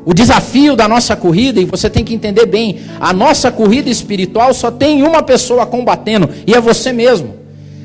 O 0.06 0.14
desafio 0.14 0.76
da 0.76 0.88
nossa 0.88 1.16
corrida, 1.16 1.60
e 1.60 1.66
você 1.66 1.90
tem 1.90 2.04
que 2.04 2.14
entender 2.14 2.46
bem, 2.46 2.80
a 3.00 3.12
nossa 3.12 3.52
corrida 3.52 3.90
espiritual 3.90 4.54
só 4.54 4.72
tem 4.72 5.04
uma 5.04 5.22
pessoa 5.22 5.66
combatendo, 5.66 6.30
e 6.48 6.54
é 6.54 6.62
você 6.62 6.94
mesmo. 6.94 7.36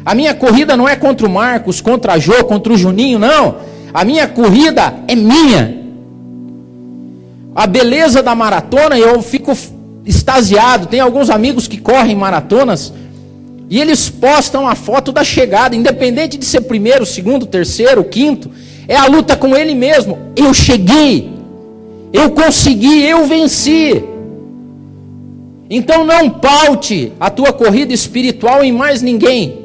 A 0.04 0.14
minha 0.14 0.34
corrida 0.34 0.76
não 0.76 0.88
é 0.88 0.94
contra 0.94 1.26
o 1.26 1.30
Marcos, 1.30 1.80
contra 1.80 2.12
a 2.12 2.18
Jô, 2.18 2.44
contra 2.44 2.72
o 2.72 2.76
Juninho, 2.76 3.18
não. 3.18 3.56
A 3.94 4.04
minha 4.04 4.26
corrida 4.26 4.92
é 5.06 5.14
minha. 5.14 5.84
A 7.54 7.64
beleza 7.64 8.20
da 8.20 8.34
maratona, 8.34 8.98
eu 8.98 9.22
fico 9.22 9.56
extasiado. 10.04 10.88
Tem 10.88 10.98
alguns 10.98 11.30
amigos 11.30 11.68
que 11.68 11.78
correm 11.78 12.16
maratonas 12.16 12.92
e 13.70 13.80
eles 13.80 14.10
postam 14.10 14.66
a 14.66 14.74
foto 14.74 15.12
da 15.12 15.22
chegada, 15.22 15.76
independente 15.76 16.36
de 16.36 16.44
ser 16.44 16.62
primeiro, 16.62 17.06
segundo, 17.06 17.46
terceiro, 17.46 18.02
quinto. 18.02 18.50
É 18.88 18.96
a 18.96 19.06
luta 19.06 19.36
com 19.36 19.54
ele 19.54 19.76
mesmo. 19.76 20.18
Eu 20.34 20.52
cheguei. 20.52 21.32
Eu 22.12 22.30
consegui, 22.32 23.00
eu 23.04 23.26
venci. 23.26 24.02
Então 25.70 26.04
não 26.04 26.28
paute 26.30 27.12
a 27.18 27.30
tua 27.30 27.52
corrida 27.52 27.94
espiritual 27.94 28.64
em 28.64 28.72
mais 28.72 29.00
ninguém. 29.00 29.63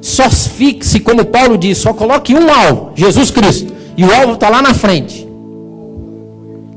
Só 0.00 0.30
fixe, 0.30 1.00
como 1.00 1.24
Paulo 1.26 1.58
diz, 1.58 1.78
só 1.78 1.92
coloque 1.92 2.34
um 2.34 2.50
alvo, 2.50 2.92
Jesus 2.94 3.30
Cristo. 3.30 3.72
E 3.96 4.04
o 4.04 4.12
alvo 4.14 4.34
está 4.34 4.48
lá 4.48 4.62
na 4.62 4.72
frente. 4.72 5.28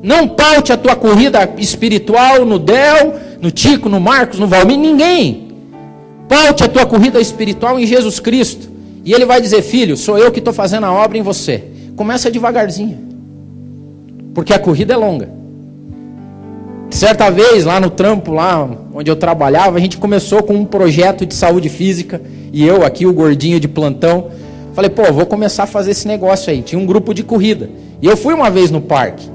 Não 0.02 0.28
paute 0.28 0.74
a 0.74 0.78
tua 0.78 0.96
corrida 0.96 1.54
espiritual 1.58 2.46
no 2.46 2.60
Del, 2.60 3.14
no 3.42 3.50
Tico, 3.50 3.88
no 3.88 4.02
Marcos, 4.02 4.40
no 4.40 4.48
Valmir, 4.48 4.78
ninguém. 4.78 5.48
Paute 6.28 6.64
a 6.64 6.68
tua 6.68 6.86
corrida 6.86 7.22
espiritual 7.22 7.80
em 7.80 7.86
Jesus 7.86 8.20
Cristo. 8.20 8.70
E 9.06 9.14
ele 9.14 9.26
vai 9.26 9.40
dizer: 9.40 9.62
Filho, 9.62 9.96
sou 9.96 10.18
eu 10.18 10.32
que 10.32 10.40
estou 10.40 10.54
fazendo 10.54 10.86
a 10.86 10.92
obra 10.92 11.18
em 11.18 11.22
você. 11.22 11.64
Começa 11.96 12.30
devagarzinho. 12.30 12.98
Porque 14.34 14.54
a 14.54 14.60
corrida 14.60 14.94
é 14.94 14.98
longa. 14.98 15.43
Certa 16.94 17.32
vez, 17.32 17.66
lá 17.66 17.80
no 17.80 17.90
trampo, 17.90 18.32
lá 18.32 18.70
onde 18.94 19.10
eu 19.10 19.16
trabalhava, 19.16 19.78
a 19.78 19.82
gente 19.82 19.98
começou 19.98 20.44
com 20.44 20.54
um 20.54 20.64
projeto 20.64 21.26
de 21.26 21.34
saúde 21.34 21.68
física. 21.68 22.22
E 22.54 22.64
eu, 22.64 22.86
aqui, 22.86 23.08
o 23.08 23.12
gordinho 23.12 23.60
de 23.60 23.68
plantão, 23.68 24.28
falei, 24.76 24.92
pô, 24.92 25.12
vou 25.12 25.26
começar 25.26 25.64
a 25.64 25.66
fazer 25.66 25.90
esse 25.90 26.08
negócio 26.08 26.52
aí. 26.52 26.62
Tinha 26.62 26.80
um 26.80 26.86
grupo 26.86 27.12
de 27.12 27.24
corrida. 27.24 27.68
E 28.00 28.06
eu 28.06 28.16
fui 28.16 28.32
uma 28.36 28.52
vez 28.52 28.70
no 28.70 28.80
parque. 28.80 29.28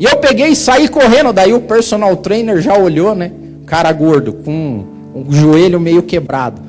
E 0.00 0.04
eu 0.04 0.16
peguei 0.16 0.48
e 0.48 0.56
saí 0.56 0.88
correndo. 0.88 1.32
Daí 1.32 1.54
o 1.54 1.60
personal 1.60 2.16
trainer 2.16 2.60
já 2.60 2.76
olhou, 2.76 3.14
né? 3.14 3.30
Cara 3.66 3.92
gordo, 3.92 4.32
com 4.32 4.84
o 5.14 5.32
joelho 5.32 5.78
meio 5.78 6.02
quebrado. 6.02 6.60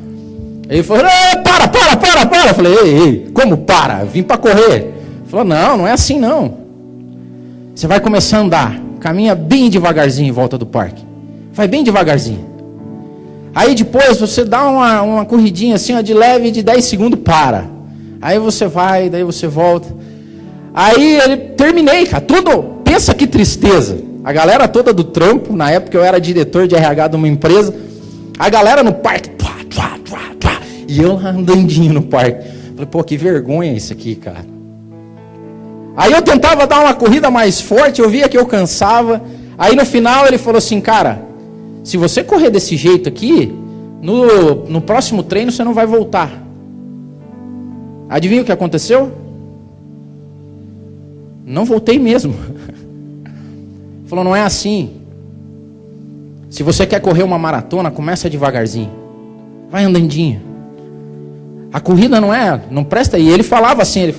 Ele 0.70 0.84
falou: 0.84 1.04
para, 1.44 1.68
para, 1.68 1.98
para, 1.98 2.26
para. 2.28 2.50
Eu 2.50 2.54
falei: 2.54 2.74
ei, 2.76 3.00
ei, 3.00 3.28
como 3.34 3.58
para? 3.58 4.04
vim 4.04 4.22
para 4.22 4.38
correr. 4.38 4.76
Ele 4.76 4.94
falou: 5.26 5.44
não, 5.44 5.78
não 5.78 5.88
é 5.88 5.94
assim 5.94 6.20
não. 6.20 6.60
Você 7.74 7.88
vai 7.88 8.00
começar 8.00 8.38
a 8.38 8.42
andar, 8.42 8.87
caminha 9.08 9.34
bem 9.34 9.70
devagarzinho 9.70 10.28
em 10.28 10.34
volta 10.34 10.58
do 10.58 10.66
parque. 10.66 11.02
Vai 11.54 11.66
bem 11.66 11.82
devagarzinho. 11.82 12.46
Aí 13.56 13.74
depois 13.74 14.20
você 14.20 14.44
dá 14.44 14.68
uma, 14.68 15.02
uma 15.02 15.26
corridinha 15.26 15.76
assim, 15.76 15.94
ó, 15.94 16.02
de 16.02 16.14
leve, 16.14 16.52
de 16.52 16.62
10 16.62 16.84
segundos, 16.84 17.18
para. 17.22 17.70
Aí 18.22 18.38
você 18.38 18.68
vai, 18.68 19.10
daí 19.10 19.24
você 19.24 19.48
volta. 19.48 19.88
Aí 20.74 21.20
ele 21.22 21.38
terminei, 21.56 22.06
cara. 22.06 22.20
Tudo. 22.20 22.82
Pensa 22.84 23.14
que 23.14 23.26
tristeza. 23.26 23.98
A 24.26 24.34
galera 24.34 24.68
toda 24.68 24.94
do 24.94 25.06
trampo, 25.06 25.56
na 25.56 25.72
época 25.72 25.98
eu 25.98 26.04
era 26.04 26.20
diretor 26.20 26.68
de 26.68 26.76
RH 26.76 27.08
de 27.08 27.16
uma 27.16 27.30
empresa. 27.30 27.74
A 28.38 28.50
galera 28.50 28.84
no 28.84 28.94
parque, 28.94 29.30
e 30.90 31.02
eu 31.02 31.18
andandinho 31.18 31.94
no 31.94 32.02
parque. 32.02 32.46
Falei, 32.72 32.86
pô, 32.86 33.04
que 33.04 33.16
vergonha 33.16 33.72
isso 33.72 33.94
aqui, 33.94 34.16
cara. 34.16 34.57
Aí 35.98 36.12
eu 36.12 36.22
tentava 36.22 36.68
dar 36.68 36.82
uma 36.82 36.94
corrida 36.94 37.32
mais 37.32 37.60
forte, 37.60 38.00
eu 38.00 38.08
via 38.08 38.30
que 38.30 38.38
eu 38.38 38.46
cansava. 38.46 39.20
Aí 39.58 39.76
no 39.76 39.84
final 39.84 40.28
ele 40.28 40.38
falou 40.38 40.60
assim, 40.60 40.80
cara, 40.80 41.24
se 41.84 41.98
você 41.98 42.24
correr 42.24 42.52
desse 42.52 42.78
jeito 42.78 43.10
aqui, 43.10 43.52
no, 44.00 44.68
no 44.68 44.80
próximo 44.80 45.24
treino 45.24 45.52
você 45.52 45.64
não 45.64 45.74
vai 45.74 45.88
voltar. 45.88 46.44
Adivinha 48.08 48.44
o 48.44 48.46
que 48.46 48.52
aconteceu? 48.52 49.12
Não 51.44 51.66
voltei 51.66 51.98
mesmo. 51.98 52.36
Falou, 54.06 54.24
não 54.24 54.36
é 54.36 54.44
assim. 54.44 54.92
Se 56.50 56.62
você 56.62 56.86
quer 56.86 57.02
correr 57.02 57.24
uma 57.24 57.40
maratona, 57.40 57.90
começa 57.90 58.30
devagarzinho. 58.30 58.92
Vai 59.70 59.84
andandinho. 59.84 60.42
A 61.74 61.80
corrida 61.80 62.22
não 62.22 62.34
é, 62.34 62.62
não 62.70 62.84
presta. 62.84 63.18
E 63.18 63.28
ele 63.28 63.44
falava 63.44 63.82
assim, 63.82 64.02
ele, 64.02 64.16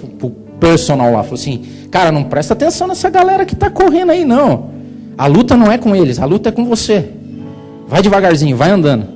personal 0.58 1.12
lá, 1.12 1.22
falou 1.22 1.34
assim, 1.34 1.64
cara, 1.90 2.12
não 2.12 2.24
presta 2.24 2.54
atenção 2.54 2.88
nessa 2.88 3.08
galera 3.10 3.44
que 3.44 3.54
está 3.54 3.70
correndo 3.70 4.10
aí, 4.10 4.24
não. 4.24 4.70
A 5.16 5.26
luta 5.26 5.56
não 5.56 5.70
é 5.70 5.78
com 5.78 5.94
eles, 5.96 6.18
a 6.18 6.24
luta 6.24 6.48
é 6.48 6.52
com 6.52 6.64
você. 6.64 7.10
Vai 7.88 8.02
devagarzinho, 8.02 8.56
vai 8.56 8.70
andando. 8.70 9.06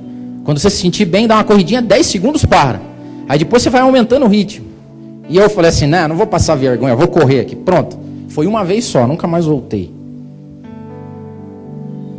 Quando 0.43 0.59
você 0.59 0.69
se 0.69 0.77
sentir 0.77 1.05
bem, 1.05 1.27
dá 1.27 1.35
uma 1.35 1.43
corridinha, 1.43 1.81
10 1.81 2.05
segundos, 2.05 2.43
para. 2.43 2.81
Aí 3.29 3.39
depois 3.39 3.63
você 3.63 3.69
vai 3.69 3.81
aumentando 3.81 4.25
o 4.25 4.29
ritmo. 4.29 4.65
E 5.29 5.37
eu 5.37 5.49
falei 5.49 5.69
assim, 5.69 5.87
não, 5.87 6.09
não 6.09 6.15
vou 6.15 6.27
passar 6.27 6.55
vergonha, 6.55 6.95
vou 6.95 7.07
correr 7.07 7.39
aqui. 7.39 7.55
Pronto. 7.55 7.97
Foi 8.27 8.45
uma 8.47 8.65
vez 8.65 8.85
só, 8.85 9.07
nunca 9.07 9.27
mais 9.27 9.45
voltei. 9.45 9.91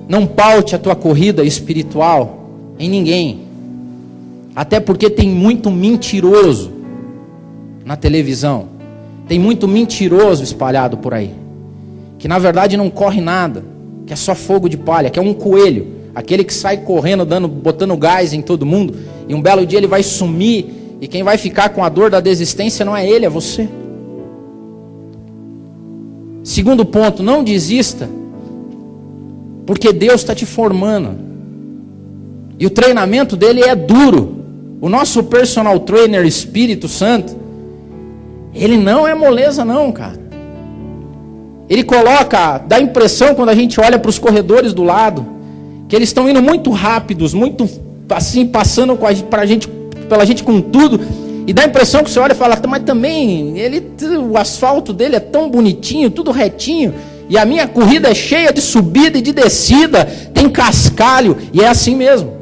Não 0.08 0.26
paute 0.26 0.74
a 0.74 0.78
tua 0.78 0.94
corrida 0.94 1.44
espiritual 1.44 2.48
em 2.78 2.88
ninguém. 2.88 3.40
Até 4.54 4.78
porque 4.80 5.10
tem 5.10 5.28
muito 5.28 5.70
mentiroso 5.70 6.72
na 7.84 7.96
televisão. 7.96 8.68
Tem 9.26 9.38
muito 9.38 9.66
mentiroso 9.66 10.42
espalhado 10.42 10.98
por 10.98 11.14
aí. 11.14 11.32
Que 12.18 12.28
na 12.28 12.38
verdade 12.38 12.76
não 12.76 12.90
corre 12.90 13.20
nada. 13.20 13.64
Que 14.06 14.12
é 14.12 14.16
só 14.16 14.34
fogo 14.34 14.68
de 14.68 14.76
palha. 14.76 15.10
Que 15.10 15.18
é 15.18 15.22
um 15.22 15.34
coelho. 15.34 15.86
Aquele 16.14 16.44
que 16.44 16.54
sai 16.54 16.78
correndo, 16.78 17.24
dando, 17.24 17.48
botando 17.48 17.96
gás 17.96 18.32
em 18.32 18.42
todo 18.42 18.66
mundo. 18.66 18.94
E 19.28 19.34
um 19.34 19.42
belo 19.42 19.66
dia 19.66 19.78
ele 19.78 19.86
vai 19.86 20.02
sumir. 20.02 20.66
E 21.00 21.08
quem 21.08 21.22
vai 21.22 21.36
ficar 21.36 21.70
com 21.70 21.84
a 21.84 21.88
dor 21.88 22.10
da 22.10 22.20
desistência 22.20 22.84
não 22.84 22.96
é 22.96 23.08
ele, 23.08 23.26
é 23.26 23.28
você. 23.28 23.68
Segundo 26.44 26.84
ponto, 26.84 27.22
não 27.22 27.42
desista, 27.42 28.08
porque 29.64 29.94
Deus 29.94 30.20
está 30.20 30.34
te 30.34 30.44
formando. 30.44 31.16
E 32.58 32.66
o 32.66 32.70
treinamento 32.70 33.34
dele 33.34 33.62
é 33.62 33.74
duro. 33.74 34.44
O 34.78 34.90
nosso 34.90 35.24
personal 35.24 35.80
trainer, 35.80 36.26
Espírito 36.26 36.86
Santo, 36.86 37.34
ele 38.54 38.76
não 38.76 39.06
é 39.06 39.14
moleza, 39.14 39.64
não, 39.64 39.90
cara. 39.90 40.22
Ele 41.68 41.82
coloca, 41.82 42.58
dá 42.58 42.78
impressão 42.78 43.34
quando 43.34 43.48
a 43.48 43.54
gente 43.54 43.80
olha 43.80 43.98
para 43.98 44.08
os 44.08 44.18
corredores 44.18 44.72
do 44.72 44.82
lado, 44.82 45.26
que 45.88 45.96
eles 45.96 46.10
estão 46.10 46.28
indo 46.28 46.42
muito 46.42 46.70
rápidos, 46.70 47.32
muito 47.34 47.68
assim, 48.10 48.46
passando 48.46 48.96
com 48.96 49.06
a, 49.06 49.14
pra 49.14 49.46
gente, 49.46 49.66
pela 50.08 50.24
gente 50.24 50.42
com 50.42 50.60
tudo. 50.60 51.00
E 51.46 51.52
dá 51.52 51.62
a 51.62 51.66
impressão 51.66 52.02
que 52.02 52.10
você 52.10 52.18
olha 52.18 52.32
e 52.32 52.36
fala, 52.36 52.58
mas 52.68 52.82
também 52.84 53.58
ele, 53.58 53.82
o 54.30 54.36
asfalto 54.36 54.92
dele 54.92 55.16
é 55.16 55.20
tão 55.20 55.50
bonitinho, 55.50 56.10
tudo 56.10 56.30
retinho. 56.30 56.94
E 57.28 57.38
a 57.38 57.44
minha 57.46 57.66
corrida 57.66 58.08
é 58.10 58.14
cheia 58.14 58.52
de 58.52 58.60
subida 58.60 59.18
e 59.18 59.22
de 59.22 59.32
descida, 59.32 60.04
tem 60.32 60.48
cascalho, 60.48 61.36
e 61.52 61.62
é 61.62 61.68
assim 61.68 61.96
mesmo. 61.96 62.32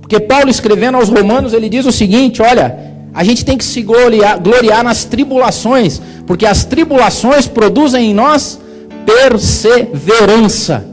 Porque 0.00 0.20
Paulo 0.20 0.50
escrevendo 0.50 0.96
aos 0.96 1.08
Romanos, 1.08 1.52
ele 1.52 1.68
diz 1.68 1.86
o 1.86 1.92
seguinte: 1.92 2.42
olha, 2.42 2.89
a 3.12 3.24
gente 3.24 3.44
tem 3.44 3.56
que 3.58 3.64
se 3.64 3.82
gloriar, 3.82 4.38
gloriar 4.40 4.84
nas 4.84 5.04
tribulações, 5.04 6.00
porque 6.26 6.46
as 6.46 6.64
tribulações 6.64 7.46
produzem 7.46 8.10
em 8.10 8.14
nós 8.14 8.60
perseverança. 9.04 10.86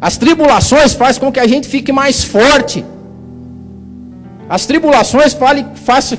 As 0.00 0.16
tribulações 0.16 0.94
fazem 0.94 1.20
com 1.20 1.30
que 1.30 1.40
a 1.40 1.46
gente 1.46 1.68
fique 1.68 1.92
mais 1.92 2.24
forte. 2.24 2.84
As 4.48 4.64
tribulações 4.64 5.36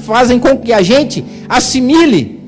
fazem 0.05 0.39
com 0.39 0.57
que 0.57 0.71
a 0.71 0.83
gente 0.83 1.25
assimile. 1.47 2.39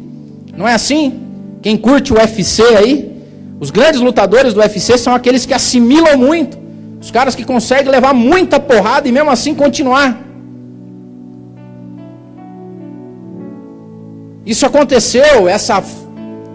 Não 0.56 0.68
é 0.68 0.74
assim? 0.74 1.20
Quem 1.62 1.76
curte 1.78 2.14
o 2.14 2.18
UFC 2.18 2.62
aí, 2.62 3.12
os 3.60 3.72
grandes 3.72 4.02
lutadores 4.02 4.54
do 4.54 4.60
UFC 4.60 4.98
são 4.98 5.16
aqueles 5.16 5.46
que 5.46 5.54
assimilam 5.54 6.18
muito. 6.18 6.60
Os 7.00 7.10
caras 7.10 7.34
que 7.34 7.44
conseguem 7.44 7.92
levar 7.92 8.14
muita 8.14 8.60
porrada 8.60 9.08
e 9.08 9.12
mesmo 9.12 9.32
assim 9.32 9.56
continuar. 9.56 10.31
Isso 14.46 14.66
aconteceu, 14.66 15.48
essa 15.48 15.84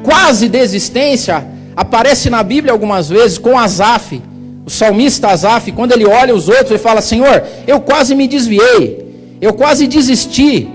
quase 0.02 0.48
desistência 0.48 1.46
aparece 1.76 2.28
na 2.30 2.42
Bíblia 2.42 2.72
algumas 2.72 3.08
vezes 3.08 3.38
com 3.38 3.58
Asaf, 3.58 4.20
o 4.64 4.70
salmista 4.70 5.28
Asaf, 5.28 5.70
quando 5.72 5.92
ele 5.92 6.04
olha 6.04 6.34
os 6.34 6.48
outros 6.48 6.72
e 6.72 6.78
fala: 6.78 7.00
Senhor, 7.00 7.44
eu 7.66 7.80
quase 7.80 8.14
me 8.14 8.26
desviei, 8.26 9.36
eu 9.40 9.52
quase 9.52 9.86
desisti. 9.86 10.68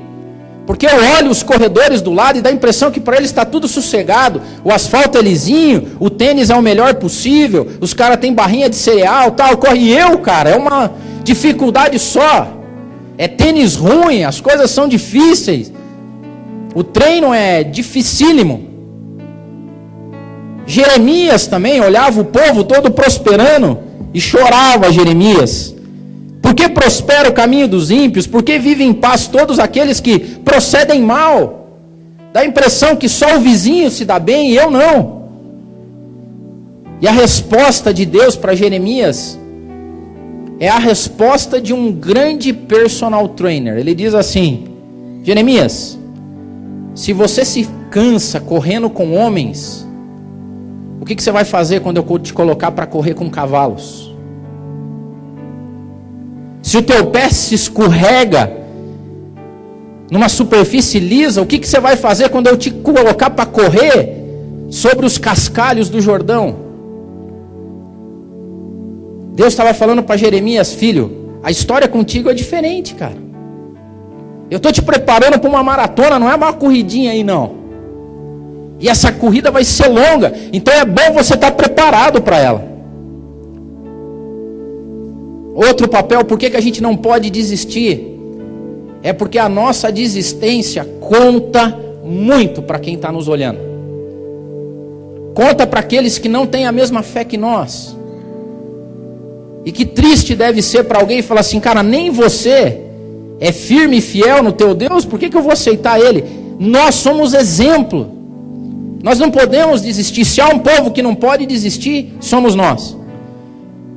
Porque 0.66 0.86
eu 0.86 0.96
olho 1.18 1.32
os 1.32 1.44
corredores 1.44 2.02
do 2.02 2.14
lado 2.14 2.38
e 2.38 2.42
dá 2.42 2.50
a 2.50 2.54
impressão 2.54 2.92
que 2.92 3.00
para 3.00 3.18
eles 3.18 3.30
está 3.30 3.44
tudo 3.44 3.68
sossegado. 3.68 4.42
O 4.64 4.72
asfalto 4.72 5.18
é 5.18 5.22
lisinho, 5.22 5.98
o 6.00 6.10
tênis 6.10 6.50
é 6.50 6.56
o 6.56 6.62
melhor 6.62 6.94
possível, 6.94 7.68
os 7.82 7.94
caras 7.94 8.20
têm 8.20 8.34
barrinha 8.34 8.70
de 8.70 8.76
cereal, 8.76 9.32
tal. 9.32 9.58
Corre 9.58 9.92
eu, 9.92 10.20
cara, 10.20 10.52
é 10.52 10.56
uma 10.56 10.92
dificuldade 11.24 12.00
só. 12.00 12.48
É 13.18 13.28
tênis 13.28 13.76
ruim, 13.76 14.24
as 14.24 14.40
coisas 14.40 14.72
são 14.72 14.88
difíceis. 14.88 15.74
O 16.74 16.84
treino 16.84 17.34
é 17.34 17.64
dificílimo. 17.64 18.70
Jeremias 20.66 21.48
também 21.48 21.82
olhava 21.82 22.22
o 22.22 22.26
povo 22.26 22.64
todo 22.64 22.92
prosperando 22.92 23.80
e 24.14 24.22
chorava 24.22 24.92
Jeremias. 24.92 25.76
Por 26.42 26.54
que 26.54 26.70
prospera 26.70 27.30
o 27.30 27.34
caminho 27.34 27.68
dos 27.68 27.92
ímpios? 27.92 28.26
Por 28.26 28.44
que 28.44 28.58
vivem 28.58 28.90
em 28.90 28.94
paz 28.94 29.28
todos 29.28 29.60
aqueles 29.60 30.00
que 30.00 30.20
procedem 30.20 31.02
mal? 31.02 31.68
Dá 32.34 32.42
a 32.42 32.46
impressão 32.46 32.96
que 32.96 33.10
só 33.10 33.38
o 33.38 33.42
vizinho 33.42 33.92
se 33.92 34.06
dá 34.06 34.18
bem 34.18 34.52
e 34.52 34.56
eu 34.56 34.72
não. 34.72 35.22
E 37.02 37.08
a 37.08 37.12
resposta 37.12 37.94
de 37.94 38.06
Deus 38.06 38.36
para 38.36 38.56
Jeremias 38.56 39.38
é 40.60 40.70
a 40.70 40.78
resposta 40.78 41.60
de 41.60 41.74
um 41.74 41.92
grande 41.92 42.54
personal 42.54 43.28
trainer. 43.30 43.78
Ele 43.78 43.96
diz 43.96 44.14
assim: 44.14 44.66
Jeremias, 45.24 45.98
se 46.94 47.14
você 47.14 47.46
se 47.46 47.68
cansa 47.90 48.40
correndo 48.40 48.90
com 48.90 49.14
homens, 49.14 49.88
o 51.00 51.06
que, 51.06 51.16
que 51.16 51.24
você 51.24 51.32
vai 51.32 51.46
fazer 51.46 51.82
quando 51.82 51.98
eu 51.98 52.20
te 52.20 52.34
colocar 52.34 52.72
para 52.72 52.86
correr 52.86 53.14
com 53.14 53.30
cavalos? 53.30 54.16
Se 56.62 56.78
o 56.78 56.84
teu 56.84 57.08
pé 57.08 57.30
se 57.30 57.56
escorrega 57.56 58.52
numa 60.12 60.30
superfície 60.30 61.00
lisa, 61.00 61.42
o 61.42 61.46
que, 61.46 61.58
que 61.58 61.68
você 61.68 61.80
vai 61.80 61.96
fazer 61.96 62.30
quando 62.30 62.48
eu 62.48 62.58
te 62.58 62.70
colocar 62.70 63.30
para 63.30 63.46
correr 63.46 64.24
sobre 64.70 65.06
os 65.06 65.18
cascalhos 65.18 65.90
do 65.90 66.00
Jordão? 66.00 66.56
Deus 69.34 69.54
estava 69.54 69.74
falando 69.74 70.04
para 70.04 70.18
Jeremias, 70.18 70.74
filho, 70.74 71.40
a 71.42 71.50
história 71.50 71.88
contigo 71.88 72.30
é 72.30 72.34
diferente, 72.34 72.94
cara. 72.94 73.21
Eu 74.52 74.58
estou 74.58 74.70
te 74.70 74.82
preparando 74.82 75.40
para 75.40 75.50
uma 75.50 75.64
maratona, 75.64 76.20
não 76.20 76.30
é 76.30 76.36
uma 76.36 76.52
corridinha 76.52 77.14
aí, 77.14 77.24
não. 77.24 77.54
E 78.82 78.90
essa 78.90 79.10
corrida 79.10 79.50
vai 79.50 79.64
ser 79.64 79.88
longa. 79.88 80.34
Então 80.52 80.74
é 80.74 80.84
bom 80.84 81.14
você 81.14 81.36
estar 81.36 81.52
preparado 81.54 82.22
para 82.22 82.38
ela. 82.38 82.62
Outro 85.56 85.88
papel, 85.88 86.26
por 86.26 86.38
que, 86.38 86.50
que 86.50 86.58
a 86.58 86.62
gente 86.62 86.84
não 86.84 86.98
pode 86.98 87.30
desistir? 87.30 88.20
É 89.02 89.14
porque 89.14 89.40
a 89.40 89.48
nossa 89.48 89.90
desistência 89.90 90.86
conta 91.00 91.74
muito 92.04 92.62
para 92.62 92.78
quem 92.78 92.96
está 92.96 93.10
nos 93.10 93.30
olhando. 93.30 93.60
Conta 95.34 95.66
para 95.66 95.80
aqueles 95.80 96.18
que 96.18 96.28
não 96.28 96.46
têm 96.46 96.66
a 96.66 96.74
mesma 96.74 97.02
fé 97.02 97.24
que 97.24 97.38
nós. 97.38 97.96
E 99.64 99.72
que 99.72 99.86
triste 99.86 100.36
deve 100.36 100.62
ser 100.62 100.84
para 100.84 101.00
alguém 101.00 101.22
falar 101.22 101.40
assim, 101.40 101.60
cara, 101.62 101.82
nem 101.82 102.10
você 102.10 102.91
é 103.42 103.52
firme 103.52 103.98
e 103.98 104.02
fiel 104.02 104.44
no 104.44 104.52
teu 104.52 104.76
Deus, 104.76 105.04
por 105.04 105.18
que, 105.18 105.28
que 105.28 105.36
eu 105.36 105.42
vou 105.42 105.52
aceitar 105.52 106.00
ele? 106.00 106.24
Nós 106.60 106.94
somos 106.94 107.34
exemplo. 107.34 108.08
Nós 109.02 109.18
não 109.18 109.32
podemos 109.32 109.82
desistir. 109.82 110.24
Se 110.26 110.40
há 110.40 110.50
um 110.50 110.60
povo 110.60 110.92
que 110.92 111.02
não 111.02 111.16
pode 111.16 111.48
desistir, 111.48 112.14
somos 112.20 112.54
nós. 112.54 112.96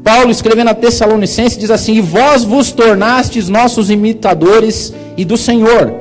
Paulo, 0.02 0.30
escrevendo 0.30 0.70
a 0.70 0.74
Tessalonicense, 0.74 1.58
diz 1.58 1.70
assim: 1.70 1.96
E 1.96 2.00
vós 2.00 2.42
vos 2.42 2.72
tornastes 2.72 3.50
nossos 3.50 3.90
imitadores 3.90 4.94
e 5.14 5.26
do 5.26 5.36
Senhor, 5.36 5.92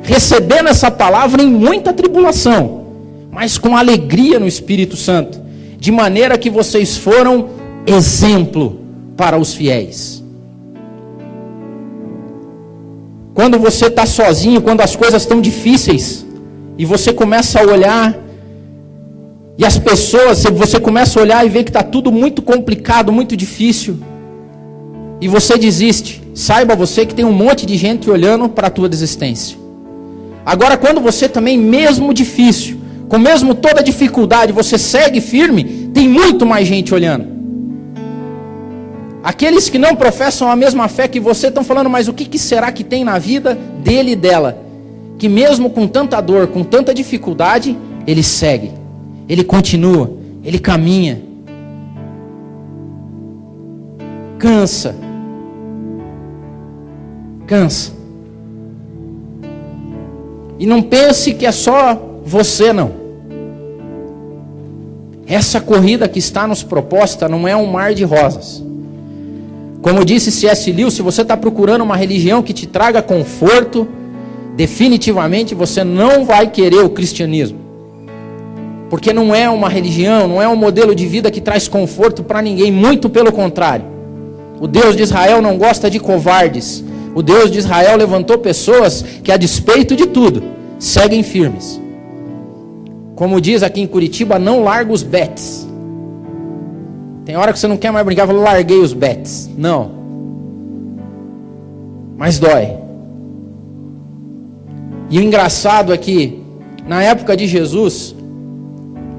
recebendo 0.00 0.68
essa 0.68 0.88
palavra 0.88 1.42
em 1.42 1.48
muita 1.48 1.92
tribulação, 1.92 2.84
mas 3.28 3.58
com 3.58 3.76
alegria 3.76 4.38
no 4.38 4.46
Espírito 4.46 4.96
Santo, 4.96 5.40
de 5.80 5.90
maneira 5.90 6.38
que 6.38 6.48
vocês 6.48 6.96
foram 6.96 7.48
exemplo 7.88 8.80
para 9.16 9.36
os 9.36 9.52
fiéis. 9.52 10.23
Quando 13.34 13.58
você 13.58 13.86
está 13.86 14.06
sozinho, 14.06 14.62
quando 14.62 14.80
as 14.80 14.94
coisas 14.94 15.22
estão 15.22 15.40
difíceis, 15.40 16.24
e 16.78 16.84
você 16.84 17.12
começa 17.12 17.60
a 17.60 17.64
olhar 17.64 18.16
e 19.56 19.64
as 19.64 19.78
pessoas, 19.78 20.42
você 20.44 20.80
começa 20.80 21.18
a 21.18 21.22
olhar 21.22 21.46
e 21.46 21.48
ver 21.48 21.62
que 21.62 21.70
está 21.70 21.82
tudo 21.82 22.10
muito 22.10 22.42
complicado, 22.42 23.12
muito 23.12 23.36
difícil. 23.36 23.98
E 25.20 25.28
você 25.28 25.56
desiste. 25.56 26.22
Saiba 26.34 26.74
você 26.74 27.06
que 27.06 27.14
tem 27.14 27.24
um 27.24 27.32
monte 27.32 27.64
de 27.64 27.76
gente 27.76 28.10
olhando 28.10 28.48
para 28.48 28.66
a 28.66 28.70
tua 28.70 28.88
desistência. 28.88 29.56
Agora, 30.44 30.76
quando 30.76 31.00
você 31.00 31.28
também, 31.28 31.56
mesmo 31.56 32.12
difícil, 32.12 32.78
com 33.08 33.16
mesmo 33.16 33.54
toda 33.54 33.80
dificuldade, 33.82 34.52
você 34.52 34.76
segue 34.76 35.20
firme, 35.20 35.90
tem 35.94 36.08
muito 36.08 36.44
mais 36.44 36.66
gente 36.66 36.92
olhando. 36.92 37.33
Aqueles 39.24 39.68
que 39.68 39.78
não 39.78 39.96
professam 39.96 40.48
a 40.48 40.54
mesma 40.54 40.86
fé 40.86 41.08
que 41.08 41.18
você 41.18 41.48
estão 41.48 41.64
falando, 41.64 41.90
mas 41.90 42.06
o 42.06 42.12
que, 42.12 42.26
que 42.26 42.38
será 42.38 42.70
que 42.70 42.84
tem 42.84 43.02
na 43.02 43.18
vida 43.18 43.58
dele 43.82 44.12
e 44.12 44.16
dela? 44.16 44.62
Que 45.18 45.28
mesmo 45.28 45.70
com 45.70 45.88
tanta 45.88 46.20
dor, 46.20 46.46
com 46.48 46.62
tanta 46.62 46.94
dificuldade, 46.94 47.76
ele 48.06 48.22
segue 48.22 48.84
ele 49.28 49.44
continua, 49.44 50.10
ele 50.42 50.58
caminha. 50.58 51.22
Cansa. 54.38 54.94
Cansa. 57.46 57.92
E 60.58 60.66
não 60.66 60.82
pense 60.82 61.34
que 61.34 61.46
é 61.46 61.52
só 61.52 62.20
você, 62.24 62.72
não. 62.72 62.92
Essa 65.26 65.60
corrida 65.60 66.06
que 66.06 66.18
está 66.18 66.46
nos 66.46 66.62
proposta 66.62 67.28
não 67.28 67.48
é 67.48 67.56
um 67.56 67.66
mar 67.66 67.94
de 67.94 68.04
rosas. 68.04 68.63
Como 69.84 70.02
disse 70.02 70.32
C.S. 70.32 70.72
Lewis, 70.72 70.94
se 70.94 71.02
você 71.02 71.20
está 71.20 71.36
procurando 71.36 71.84
uma 71.84 71.94
religião 71.94 72.42
que 72.42 72.54
te 72.54 72.66
traga 72.66 73.02
conforto, 73.02 73.86
definitivamente 74.56 75.54
você 75.54 75.84
não 75.84 76.24
vai 76.24 76.50
querer 76.50 76.82
o 76.82 76.88
cristianismo. 76.88 77.58
Porque 78.88 79.12
não 79.12 79.34
é 79.34 79.46
uma 79.50 79.68
religião, 79.68 80.26
não 80.26 80.40
é 80.40 80.48
um 80.48 80.56
modelo 80.56 80.94
de 80.94 81.06
vida 81.06 81.30
que 81.30 81.38
traz 81.38 81.68
conforto 81.68 82.24
para 82.24 82.40
ninguém, 82.40 82.72
muito 82.72 83.10
pelo 83.10 83.30
contrário. 83.30 83.84
O 84.58 84.66
Deus 84.66 84.96
de 84.96 85.02
Israel 85.02 85.42
não 85.42 85.58
gosta 85.58 85.90
de 85.90 86.00
covardes. 86.00 86.82
O 87.14 87.22
Deus 87.22 87.50
de 87.50 87.58
Israel 87.58 87.98
levantou 87.98 88.38
pessoas 88.38 89.04
que, 89.22 89.30
a 89.30 89.36
despeito 89.36 89.94
de 89.94 90.06
tudo, 90.06 90.42
seguem 90.78 91.22
firmes. 91.22 91.78
Como 93.14 93.38
diz 93.38 93.62
aqui 93.62 93.82
em 93.82 93.86
Curitiba, 93.86 94.38
não 94.38 94.64
larga 94.64 94.90
os 94.90 95.02
bets. 95.02 95.68
Tem 97.24 97.36
hora 97.36 97.52
que 97.52 97.58
você 97.58 97.66
não 97.66 97.76
quer 97.76 97.90
mais 97.90 98.04
brincar, 98.04 98.28
eu 98.28 98.40
larguei 98.40 98.78
os 98.78 98.92
bets. 98.92 99.50
Não. 99.56 99.90
Mas 102.16 102.38
dói. 102.38 102.76
E 105.10 105.18
o 105.18 105.22
engraçado 105.22 105.92
é 105.92 105.96
que, 105.96 106.42
na 106.86 107.02
época 107.02 107.36
de 107.36 107.46
Jesus, 107.46 108.14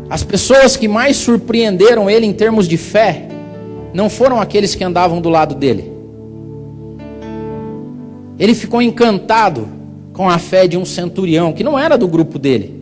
as 0.09 0.23
pessoas 0.23 0.75
que 0.77 0.87
mais 0.87 1.17
surpreenderam 1.17 2.09
ele 2.09 2.25
em 2.25 2.33
termos 2.33 2.67
de 2.67 2.77
fé 2.77 3.27
não 3.93 4.09
foram 4.09 4.39
aqueles 4.39 4.75
que 4.75 4.83
andavam 4.83 5.19
do 5.19 5.29
lado 5.29 5.55
dele. 5.55 5.91
Ele 8.37 8.53
ficou 8.53 8.81
encantado 8.81 9.67
com 10.13 10.29
a 10.29 10.37
fé 10.37 10.67
de 10.67 10.77
um 10.77 10.85
centurião 10.85 11.53
que 11.53 11.63
não 11.63 11.79
era 11.79 11.97
do 11.97 12.07
grupo 12.07 12.37
dele. 12.37 12.74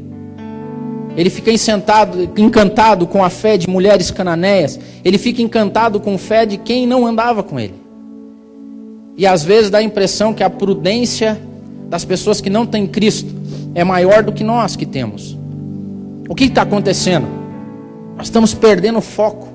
Ele 1.15 1.29
fica 1.29 1.51
encantado 1.51 3.05
com 3.05 3.23
a 3.23 3.29
fé 3.29 3.57
de 3.57 3.69
mulheres 3.69 4.09
cananeias. 4.09 4.79
Ele 5.05 5.17
fica 5.17 5.41
encantado 5.41 5.99
com 5.99 6.15
a 6.15 6.17
fé 6.17 6.45
de 6.45 6.57
quem 6.57 6.87
não 6.87 7.05
andava 7.05 7.43
com 7.43 7.59
ele. 7.59 7.75
E 9.15 9.27
às 9.27 9.43
vezes 9.43 9.69
dá 9.69 9.77
a 9.77 9.83
impressão 9.83 10.33
que 10.33 10.43
a 10.43 10.49
prudência 10.49 11.39
das 11.87 12.03
pessoas 12.03 12.41
que 12.41 12.49
não 12.49 12.65
têm 12.65 12.87
Cristo 12.87 13.33
é 13.75 13.83
maior 13.83 14.23
do 14.23 14.31
que 14.31 14.43
nós 14.43 14.75
que 14.75 14.85
temos. 14.85 15.37
O 16.27 16.33
que 16.33 16.45
está 16.45 16.63
acontecendo? 16.63 17.27
Nós 18.17 18.27
estamos 18.27 18.53
perdendo 18.53 18.97
o 18.97 19.01
foco. 19.01 19.47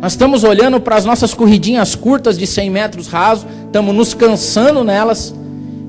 Nós 0.00 0.12
estamos 0.12 0.44
olhando 0.44 0.80
para 0.80 0.96
as 0.96 1.04
nossas 1.04 1.34
corridinhas 1.34 1.94
curtas 1.94 2.38
de 2.38 2.46
100 2.46 2.70
metros 2.70 3.06
raso, 3.06 3.46
estamos 3.66 3.94
nos 3.94 4.14
cansando 4.14 4.82
nelas, 4.82 5.34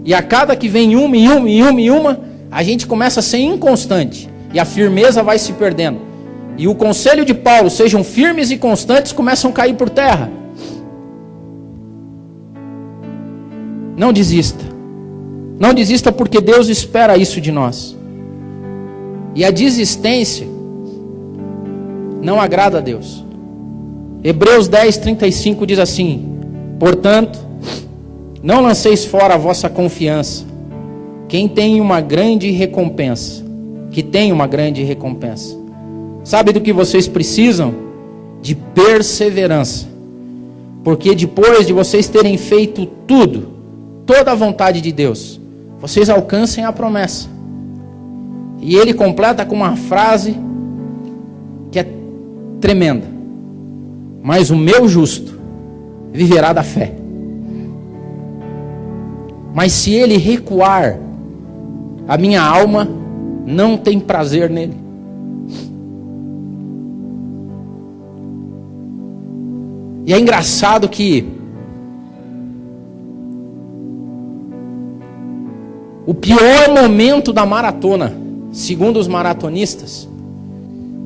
e 0.04 0.13
a 0.13 0.21
cada 0.21 0.56
que 0.56 0.67
vem 0.67 0.95
uma 0.95 1.15
e 1.15 1.30
uma 1.30 1.49
e 1.49 1.62
uma 1.63 1.82
e 1.82 1.91
uma, 1.91 2.19
a 2.49 2.62
gente 2.62 2.86
começa 2.86 3.21
a 3.21 3.23
ser 3.23 3.38
inconstante, 3.38 4.30
e 4.53 4.59
a 4.59 4.65
firmeza 4.65 5.23
vai 5.23 5.39
se 5.39 5.53
perdendo. 5.53 5.99
E 6.57 6.67
o 6.67 6.75
conselho 6.75 7.25
de 7.25 7.33
Paulo, 7.33 7.69
sejam 7.69 8.03
firmes 8.03 8.51
e 8.51 8.57
constantes, 8.57 9.11
começam 9.11 9.51
a 9.51 9.53
cair 9.53 9.75
por 9.75 9.89
terra. 9.89 10.31
Não 13.97 14.11
desista. 14.11 14.63
Não 15.59 15.73
desista 15.73 16.11
porque 16.11 16.41
Deus 16.41 16.67
espera 16.67 17.17
isso 17.17 17.39
de 17.39 17.51
nós. 17.51 17.95
E 19.35 19.45
a 19.45 19.51
desistência 19.51 20.47
não 22.21 22.39
agrada 22.39 22.79
a 22.79 22.81
Deus. 22.81 23.25
Hebreus 24.23 24.67
10, 24.67 24.97
35 24.97 25.65
diz 25.65 25.79
assim: 25.79 26.37
Portanto, 26.79 27.39
não 28.43 28.61
lanceis 28.61 29.05
fora 29.05 29.35
a 29.35 29.37
vossa 29.37 29.69
confiança, 29.69 30.45
quem 31.27 31.47
tem 31.47 31.79
uma 31.79 32.01
grande 32.01 32.51
recompensa, 32.51 33.43
que 33.91 34.01
tem 34.01 34.32
uma 34.32 34.47
grande 34.47 34.82
recompensa. 34.84 35.56
Sabe 36.23 36.54
do 36.54 36.62
que 36.62 36.71
vocês 36.71 37.08
precisam? 37.08 37.73
De 38.41 38.56
perseverança. 38.56 39.88
Porque 40.84 41.13
depois 41.13 41.67
de 41.67 41.73
vocês 41.73 42.08
terem 42.08 42.38
feito 42.38 42.86
tudo, 42.86 43.49
toda 44.06 44.32
a 44.32 44.36
vontade 44.36 44.82
de 44.82 44.91
Deus, 44.91 45.39
vocês 45.80 46.10
alcancem 46.10 46.63
a 46.63 46.71
promessa. 46.71 47.30
E 48.60 48.75
ele 48.75 48.93
completa 48.93 49.45
com 49.45 49.56
uma 49.56 49.75
frase 49.75 50.36
que 51.71 51.80
é 51.80 51.88
tremenda. 52.60 53.08
Mas 54.23 54.49
o 54.49 54.56
meu 54.56 54.88
justo 54.88 55.38
viverá 56.12 56.54
da 56.54 56.63
fé. 56.63 56.93
Mas 59.54 59.73
se 59.73 59.93
ele 59.93 60.17
recuar, 60.17 60.97
a 62.08 62.17
minha 62.17 62.41
alma 62.41 63.00
não 63.45 63.77
tem 63.77 63.99
prazer 63.99 64.49
nele. 64.49 64.75
E 70.06 70.13
é 70.13 70.19
engraçado 70.19 70.89
que 70.89 71.25
o 76.06 76.13
pior 76.13 76.73
momento 76.73 77.32
da 77.32 77.45
maratona 77.45 78.21
segundo 78.51 78.99
os 78.99 79.08
maratonistas, 79.08 80.08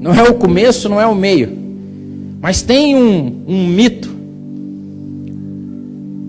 não 0.01 0.13
é 0.13 0.23
o 0.23 0.33
começo, 0.35 0.89
não 0.89 0.99
é 0.99 1.05
o 1.05 1.15
meio, 1.15 1.55
mas 2.41 2.61
tem 2.61 2.95
um, 2.95 3.43
um 3.47 3.67
mito 3.67 4.13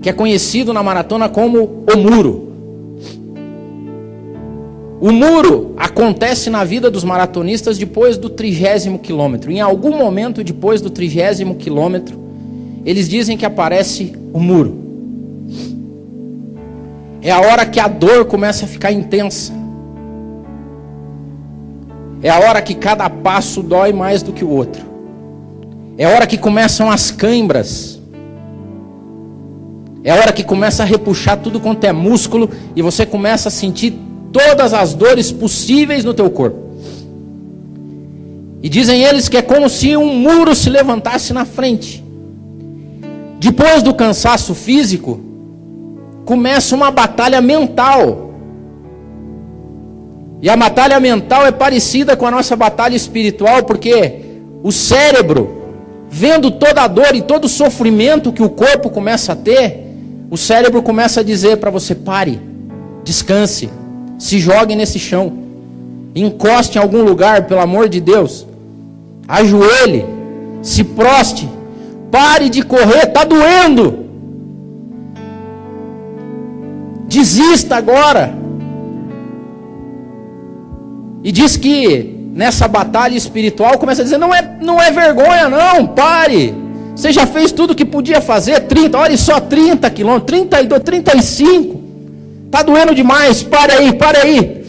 que 0.02 0.08
é 0.08 0.12
conhecido 0.12 0.72
na 0.72 0.82
maratona 0.82 1.28
como 1.28 1.84
o 1.92 1.96
muro. 1.96 2.45
O 5.00 5.12
muro 5.12 5.74
acontece 5.76 6.48
na 6.48 6.64
vida 6.64 6.90
dos 6.90 7.04
maratonistas 7.04 7.76
depois 7.76 8.16
do 8.16 8.30
trigésimo 8.30 8.98
quilômetro. 8.98 9.50
Em 9.50 9.60
algum 9.60 9.96
momento 9.96 10.42
depois 10.42 10.80
do 10.80 10.88
trigésimo 10.88 11.56
quilômetro, 11.56 12.18
eles 12.84 13.08
dizem 13.08 13.36
que 13.36 13.44
aparece 13.44 14.14
o 14.32 14.40
muro. 14.40 14.86
É 17.20 17.30
a 17.30 17.40
hora 17.40 17.66
que 17.66 17.78
a 17.78 17.88
dor 17.88 18.24
começa 18.24 18.64
a 18.64 18.68
ficar 18.68 18.92
intensa. 18.92 19.52
é 22.22 22.30
a 22.30 22.38
hora 22.38 22.62
que 22.62 22.74
cada 22.74 23.08
passo 23.10 23.62
dói 23.62 23.92
mais 23.92 24.22
do 24.22 24.32
que 24.32 24.44
o 24.44 24.48
outro. 24.48 24.82
É 25.98 26.04
a 26.04 26.10
hora 26.10 26.26
que 26.26 26.38
começam 26.38 26.90
as 26.90 27.10
cãibras. 27.10 28.00
É 30.02 30.10
a 30.10 30.14
hora 30.14 30.32
que 30.32 30.42
começa 30.42 30.82
a 30.82 30.86
repuxar 30.86 31.36
tudo 31.38 31.60
quanto 31.60 31.84
é 31.84 31.92
músculo 31.92 32.48
e 32.74 32.82
você 32.82 33.04
começa 33.04 33.48
a 33.48 33.52
sentir 33.52 34.05
todas 34.32 34.72
as 34.72 34.94
dores 34.94 35.32
possíveis 35.32 36.04
no 36.04 36.14
teu 36.14 36.30
corpo. 36.30 36.66
E 38.62 38.68
dizem 38.68 39.02
eles 39.02 39.28
que 39.28 39.36
é 39.36 39.42
como 39.42 39.68
se 39.68 39.96
um 39.96 40.14
muro 40.14 40.54
se 40.54 40.68
levantasse 40.68 41.32
na 41.32 41.44
frente. 41.44 42.04
Depois 43.38 43.82
do 43.82 43.94
cansaço 43.94 44.54
físico, 44.54 45.20
começa 46.24 46.74
uma 46.74 46.90
batalha 46.90 47.40
mental. 47.40 48.34
E 50.42 50.50
a 50.50 50.56
batalha 50.56 50.98
mental 50.98 51.46
é 51.46 51.52
parecida 51.52 52.16
com 52.16 52.26
a 52.26 52.30
nossa 52.30 52.56
batalha 52.56 52.96
espiritual, 52.96 53.62
porque 53.62 54.20
o 54.62 54.72
cérebro, 54.72 55.62
vendo 56.10 56.50
toda 56.50 56.82
a 56.82 56.88
dor 56.88 57.14
e 57.14 57.22
todo 57.22 57.44
o 57.44 57.48
sofrimento 57.48 58.32
que 58.32 58.42
o 58.42 58.50
corpo 58.50 58.90
começa 58.90 59.32
a 59.32 59.36
ter, 59.36 59.86
o 60.30 60.36
cérebro 60.36 60.82
começa 60.82 61.20
a 61.20 61.22
dizer 61.22 61.58
para 61.58 61.70
você: 61.70 61.94
pare, 61.94 62.40
descanse, 63.04 63.70
se 64.18 64.38
jogue 64.38 64.74
nesse 64.74 64.98
chão, 64.98 65.32
encoste 66.14 66.78
em 66.78 66.80
algum 66.80 67.02
lugar, 67.02 67.46
pelo 67.46 67.60
amor 67.60 67.88
de 67.88 68.00
Deus, 68.00 68.46
ajoelhe, 69.28 70.04
se 70.62 70.82
proste, 70.82 71.48
pare 72.10 72.48
de 72.48 72.62
correr, 72.62 73.04
está 73.04 73.24
doendo. 73.24 74.06
Desista 77.06 77.76
agora. 77.76 78.34
E 81.22 81.30
diz 81.30 81.56
que 81.56 82.16
nessa 82.32 82.68
batalha 82.68 83.16
espiritual 83.16 83.78
começa 83.78 84.02
a 84.02 84.04
dizer: 84.04 84.18
não 84.18 84.34
é, 84.34 84.58
não 84.60 84.80
é 84.80 84.90
vergonha, 84.90 85.48
não, 85.48 85.86
pare. 85.86 86.54
Você 86.94 87.12
já 87.12 87.26
fez 87.26 87.52
tudo 87.52 87.74
que 87.74 87.84
podia 87.84 88.20
fazer, 88.20 88.60
30, 88.60 88.96
olha 88.96 89.16
só, 89.18 89.38
30 89.38 89.90
quilômetros, 89.90 90.26
32, 90.26 90.82
35. 90.82 91.75
Está 92.56 92.64
doendo 92.64 92.94
demais, 92.94 93.42
pare 93.42 93.72
aí, 93.72 93.92
pare 93.92 94.16
aí. 94.16 94.64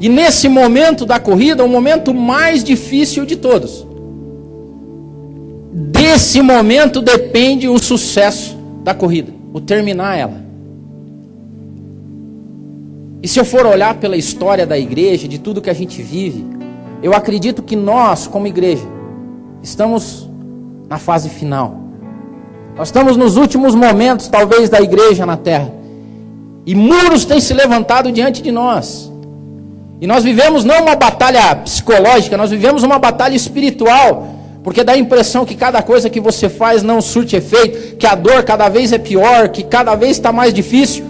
E 0.00 0.08
nesse 0.08 0.48
momento 0.48 1.06
da 1.06 1.20
corrida, 1.20 1.64
o 1.64 1.68
momento 1.68 2.12
mais 2.12 2.64
difícil 2.64 3.24
de 3.24 3.36
todos. 3.36 3.86
Desse 5.72 6.42
momento 6.42 7.00
depende 7.00 7.68
o 7.68 7.78
sucesso 7.78 8.58
da 8.82 8.92
corrida, 8.92 9.32
o 9.52 9.60
terminar 9.60 10.18
ela. 10.18 10.44
E 13.22 13.28
se 13.28 13.38
eu 13.38 13.44
for 13.44 13.64
olhar 13.64 13.94
pela 13.94 14.16
história 14.16 14.66
da 14.66 14.76
igreja, 14.76 15.28
de 15.28 15.38
tudo 15.38 15.62
que 15.62 15.70
a 15.70 15.74
gente 15.74 16.02
vive, 16.02 16.44
eu 17.04 17.14
acredito 17.14 17.62
que 17.62 17.76
nós, 17.76 18.26
como 18.26 18.48
igreja, 18.48 18.88
estamos 19.62 20.28
na 20.88 20.98
fase 20.98 21.28
final. 21.28 21.78
Nós 22.76 22.88
estamos 22.88 23.16
nos 23.16 23.36
últimos 23.36 23.76
momentos, 23.76 24.26
talvez, 24.26 24.68
da 24.68 24.80
igreja 24.80 25.24
na 25.24 25.36
terra. 25.36 25.78
E 26.66 26.74
muros 26.74 27.24
têm 27.24 27.40
se 27.40 27.54
levantado 27.54 28.12
diante 28.12 28.42
de 28.42 28.52
nós. 28.52 29.10
E 30.00 30.06
nós 30.06 30.24
vivemos 30.24 30.64
não 30.64 30.82
uma 30.82 30.94
batalha 30.94 31.54
psicológica, 31.56 32.36
nós 32.36 32.50
vivemos 32.50 32.82
uma 32.82 32.98
batalha 32.98 33.34
espiritual. 33.34 34.28
Porque 34.62 34.84
dá 34.84 34.92
a 34.92 34.98
impressão 34.98 35.44
que 35.44 35.54
cada 35.54 35.82
coisa 35.82 36.10
que 36.10 36.20
você 36.20 36.48
faz 36.48 36.82
não 36.82 37.00
surte 37.00 37.34
efeito, 37.34 37.96
que 37.96 38.06
a 38.06 38.14
dor 38.14 38.42
cada 38.42 38.68
vez 38.68 38.92
é 38.92 38.98
pior, 38.98 39.48
que 39.48 39.62
cada 39.62 39.94
vez 39.94 40.12
está 40.12 40.32
mais 40.32 40.52
difícil. 40.52 41.04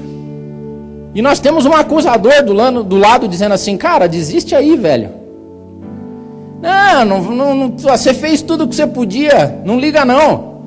E 1.14 1.20
nós 1.20 1.40
temos 1.40 1.66
um 1.66 1.72
acusador 1.72 2.44
do 2.44 2.52
lado, 2.52 2.84
do 2.84 2.96
lado 2.96 3.26
dizendo 3.26 3.52
assim, 3.52 3.76
cara, 3.76 4.06
desiste 4.08 4.54
aí, 4.54 4.76
velho. 4.76 5.10
Não, 6.62 7.04
não, 7.04 7.20
não, 7.22 7.54
não, 7.54 7.76
você 7.76 8.14
fez 8.14 8.42
tudo 8.42 8.64
o 8.64 8.68
que 8.68 8.76
você 8.76 8.86
podia, 8.86 9.60
não 9.64 9.78
liga 9.78 10.04
não. 10.04 10.60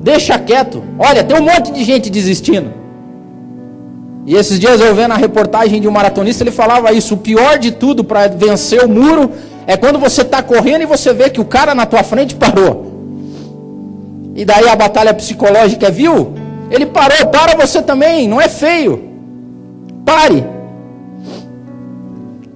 Deixa 0.00 0.38
quieto. 0.38 0.82
Olha, 0.98 1.22
tem 1.22 1.36
um 1.38 1.44
monte 1.44 1.72
de 1.72 1.84
gente 1.84 2.10
desistindo. 2.10 2.83
E 4.26 4.34
esses 4.34 4.58
dias 4.58 4.80
eu 4.80 4.94
vendo 4.94 5.12
a 5.12 5.16
reportagem 5.16 5.80
de 5.80 5.88
um 5.88 5.90
maratonista, 5.90 6.42
ele 6.42 6.50
falava 6.50 6.92
isso, 6.92 7.14
o 7.14 7.18
pior 7.18 7.58
de 7.58 7.72
tudo 7.72 8.02
para 8.02 8.26
vencer 8.28 8.82
o 8.82 8.88
muro 8.88 9.30
é 9.66 9.76
quando 9.76 9.98
você 9.98 10.22
está 10.22 10.42
correndo 10.42 10.82
e 10.82 10.86
você 10.86 11.12
vê 11.12 11.28
que 11.28 11.40
o 11.40 11.44
cara 11.44 11.74
na 11.74 11.84
tua 11.84 12.02
frente 12.02 12.34
parou. 12.34 12.92
E 14.34 14.44
daí 14.44 14.68
a 14.68 14.74
batalha 14.74 15.14
psicológica 15.14 15.86
é, 15.86 15.90
viu? 15.90 16.32
Ele 16.70 16.86
parou, 16.86 17.28
para 17.28 17.54
você 17.56 17.82
também, 17.82 18.26
não 18.26 18.40
é 18.40 18.48
feio. 18.48 19.10
Pare. 20.04 20.44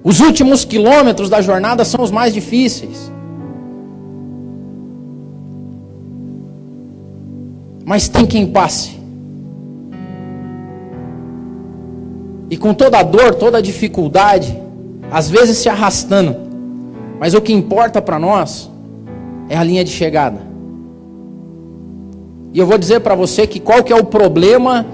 Os 0.03 0.19
últimos 0.19 0.65
quilômetros 0.65 1.29
da 1.29 1.41
jornada 1.41 1.85
são 1.85 2.03
os 2.03 2.11
mais 2.11 2.33
difíceis. 2.33 3.11
Mas 7.85 8.07
tem 8.07 8.25
quem 8.25 8.45
passe. 8.45 8.98
E 12.49 12.57
com 12.57 12.73
toda 12.73 12.97
a 12.97 13.03
dor, 13.03 13.35
toda 13.35 13.59
a 13.59 13.61
dificuldade, 13.61 14.57
às 15.11 15.29
vezes 15.29 15.57
se 15.57 15.69
arrastando. 15.69 16.35
Mas 17.19 17.33
o 17.33 17.41
que 17.41 17.53
importa 17.53 18.01
para 18.01 18.17
nós 18.17 18.69
é 19.49 19.57
a 19.57 19.63
linha 19.63 19.83
de 19.83 19.91
chegada. 19.91 20.39
E 22.51 22.59
eu 22.59 22.65
vou 22.65 22.77
dizer 22.77 23.01
para 23.01 23.13
você 23.13 23.45
que 23.45 23.59
qual 23.59 23.83
que 23.83 23.93
é 23.93 23.95
o 23.95 24.03
problema 24.03 24.85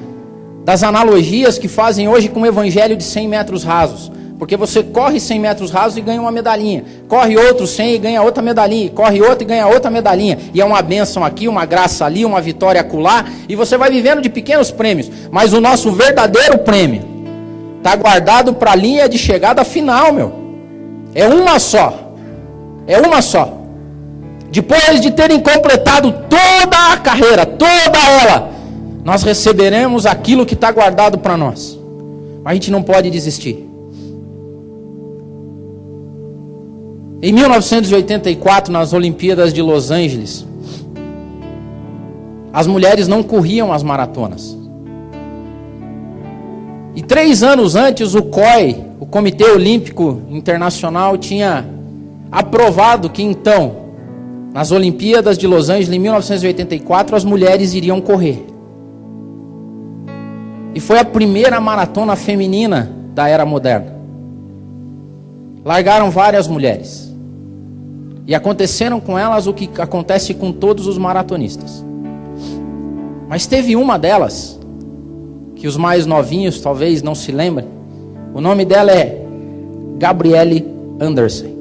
das 0.65 0.83
analogias 0.83 1.57
que 1.57 1.67
fazem 1.67 2.07
hoje 2.07 2.27
com 2.27 2.41
o 2.41 2.45
evangelho 2.45 2.97
de 2.97 3.03
100 3.03 3.27
metros 3.27 3.63
rasos. 3.63 4.11
Porque 4.37 4.57
você 4.57 4.83
corre 4.83 5.17
100 5.17 5.39
metros 5.39 5.71
rasos 5.71 5.97
e 5.97 6.01
ganha 6.01 6.19
uma 6.19 6.31
medalhinha. 6.31 6.83
Corre 7.07 7.37
outro 7.37 7.65
100 7.65 7.93
e 7.93 7.97
ganha 7.97 8.21
outra 8.21 8.43
medalhinha. 8.43 8.89
Corre 8.89 9.21
outro 9.21 9.43
e 9.43 9.45
ganha 9.45 9.65
outra 9.67 9.89
medalhinha. 9.89 10.37
E 10.53 10.59
é 10.59 10.65
uma 10.65 10.81
bênção 10.81 11.23
aqui, 11.23 11.47
uma 11.47 11.65
graça 11.65 12.03
ali, 12.03 12.25
uma 12.25 12.41
vitória 12.41 12.81
acolá. 12.81 13.23
E 13.47 13.55
você 13.55 13.77
vai 13.77 13.89
vivendo 13.89 14.21
de 14.21 14.29
pequenos 14.29 14.71
prêmios. 14.71 15.09
Mas 15.31 15.53
o 15.53 15.61
nosso 15.61 15.89
verdadeiro 15.93 16.57
prêmio 16.57 17.14
está 17.86 17.95
guardado 17.95 18.56
para 18.56 18.71
a 18.71 18.76
linha 18.76 19.08
de 19.08 19.15
chegada 19.15 19.63
final, 19.63 20.12
meu. 20.12 20.34
É 21.13 21.28
uma 21.28 21.60
só. 21.60 22.15
É 22.88 23.00
uma 23.00 23.21
só. 23.21 23.60
Depois 24.52 25.00
de 25.00 25.12
terem 25.12 25.39
completado 25.39 26.12
toda 26.28 26.93
a 26.93 26.98
carreira, 26.98 27.45
toda 27.45 28.00
ela, 28.21 28.50
nós 29.04 29.21
receberemos 29.21 30.08
aquilo 30.08 30.48
que 30.48 30.56
está 30.56 30.71
guardado 30.71 31.19
para 31.19 31.38
nós. 31.38 31.80
A 32.43 32.56
gente 32.56 32.71
não 32.71 32.82
pode 32.82 33.12
desistir. 33.12 33.69
Em 37.21 37.32
1984, 37.32 38.74
nas 38.74 38.93
Olimpíadas 38.93 39.54
de 39.54 39.62
Los 39.62 39.91
Angeles, 39.91 40.45
as 42.52 42.65
mulheres 42.65 43.08
não 43.08 43.21
corriam 43.21 43.71
as 43.71 43.84
maratonas. 43.84 44.64
E 46.95 47.01
três 47.01 47.43
anos 47.43 47.75
antes, 47.75 48.15
o 48.15 48.23
COI, 48.23 48.86
o 48.99 49.05
Comitê 49.05 49.43
Olímpico 49.43 50.21
Internacional, 50.29 51.17
tinha 51.17 51.65
aprovado 52.31 53.10
que 53.10 53.21
então, 53.21 53.75
nas 54.53 54.71
Olimpíadas 54.71 55.38
de 55.38 55.45
Los 55.45 55.69
Angeles, 55.69 55.91
em 55.91 55.99
1984, 55.99 57.15
as 57.15 57.25
mulheres 57.25 57.73
iriam 57.73 57.99
correr. 57.99 58.45
E 60.73 60.79
foi 60.79 60.99
a 60.99 61.05
primeira 61.05 61.60
maratona 61.60 62.15
feminina 62.15 62.91
da 63.13 63.27
era 63.27 63.45
moderna. 63.45 63.95
Largaram 65.63 66.10
várias 66.10 66.47
mulheres. 66.47 67.13
E 68.27 68.34
aconteceram 68.34 68.99
com 68.99 69.17
elas 69.17 69.47
o 69.47 69.53
que 69.53 69.69
acontece 69.79 70.34
com 70.34 70.51
todos 70.51 70.88
os 70.88 70.97
maratonistas. 70.97 71.84
Mas 73.27 73.45
teve 73.45 73.75
uma 73.75 73.97
delas, 73.97 74.54
que 75.55 75.67
os 75.67 75.77
mais 75.77 76.05
novinhos 76.05 76.59
talvez 76.59 77.01
não 77.01 77.15
se 77.15 77.31
lembrem. 77.31 77.67
O 78.33 78.41
nome 78.41 78.65
dela 78.65 78.91
é 78.91 79.25
Gabrielle 79.97 80.65
Anderson. 80.99 81.55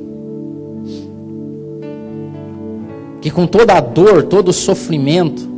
Que 3.21 3.31
com 3.31 3.47
toda 3.47 3.75
a 3.75 3.81
dor, 3.81 4.25
todo 4.25 4.49
o 4.49 4.53
sofrimento, 4.53 5.49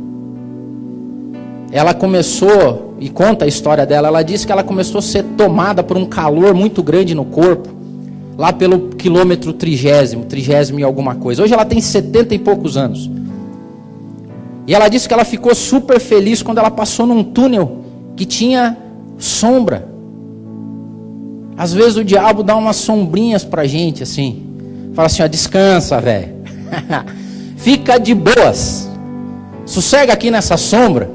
ela 1.71 1.93
começou, 1.93 2.93
e 2.99 3.09
conta 3.09 3.45
a 3.45 3.47
história 3.47 3.85
dela, 3.85 4.07
ela 4.07 4.23
disse 4.23 4.45
que 4.45 4.51
ela 4.51 4.63
começou 4.63 4.99
a 4.99 5.01
ser 5.01 5.23
tomada 5.35 5.83
por 5.83 5.97
um 5.97 6.05
calor 6.05 6.53
muito 6.53 6.81
grande 6.81 7.13
no 7.13 7.25
corpo, 7.25 7.69
lá 8.37 8.53
pelo 8.53 8.89
quilômetro 8.89 9.51
trigésimo, 9.51 10.25
trigésimo 10.25 10.79
e 10.79 10.83
alguma 10.83 11.15
coisa. 11.15 11.43
Hoje 11.43 11.53
ela 11.53 11.65
tem 11.65 11.81
setenta 11.81 12.33
e 12.33 12.39
poucos 12.39 12.77
anos. 12.77 13.09
E 14.65 14.75
ela 14.75 14.87
disse 14.87 15.07
que 15.07 15.13
ela 15.13 15.25
ficou 15.25 15.55
super 15.55 15.99
feliz 15.99 16.41
quando 16.41 16.59
ela 16.59 16.71
passou 16.71 17.05
num 17.07 17.23
túnel 17.23 17.86
que 18.17 18.25
tinha 18.25 18.75
sombra. 19.17 19.87
Às 21.55 21.71
vezes 21.71 21.95
o 21.95 22.03
diabo 22.03 22.43
dá 22.43 22.55
umas 22.55 22.75
sombrinhas 22.75 23.45
pra 23.45 23.65
gente 23.65 24.03
assim. 24.03 24.43
Fala 24.93 25.05
assim, 25.05 25.21
ó, 25.23 25.27
descansa, 25.27 26.01
velho. 26.01 26.35
Fica 27.55 27.97
de 27.97 28.13
boas. 28.13 28.89
Sossega 29.65 30.11
aqui 30.13 30.31
nessa 30.31 30.57
sombra 30.57 31.09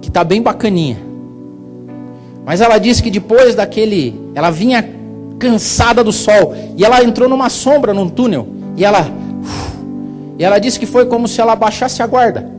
que 0.00 0.08
está 0.08 0.22
bem 0.22 0.40
bacaninha. 0.40 0.98
Mas 2.46 2.60
ela 2.60 2.78
disse 2.78 3.02
que 3.02 3.10
depois 3.10 3.54
daquele, 3.54 4.18
ela 4.34 4.50
vinha 4.50 4.88
cansada 5.38 6.02
do 6.04 6.12
sol. 6.12 6.54
E 6.76 6.84
ela 6.84 7.02
entrou 7.02 7.28
numa 7.28 7.48
sombra, 7.48 7.92
num 7.92 8.08
túnel. 8.08 8.46
E 8.76 8.84
ela. 8.84 9.06
E 10.38 10.44
ela 10.44 10.58
disse 10.58 10.78
que 10.78 10.86
foi 10.86 11.06
como 11.06 11.26
se 11.26 11.40
ela 11.40 11.56
baixasse 11.56 12.02
a 12.02 12.06
guarda. 12.06 12.50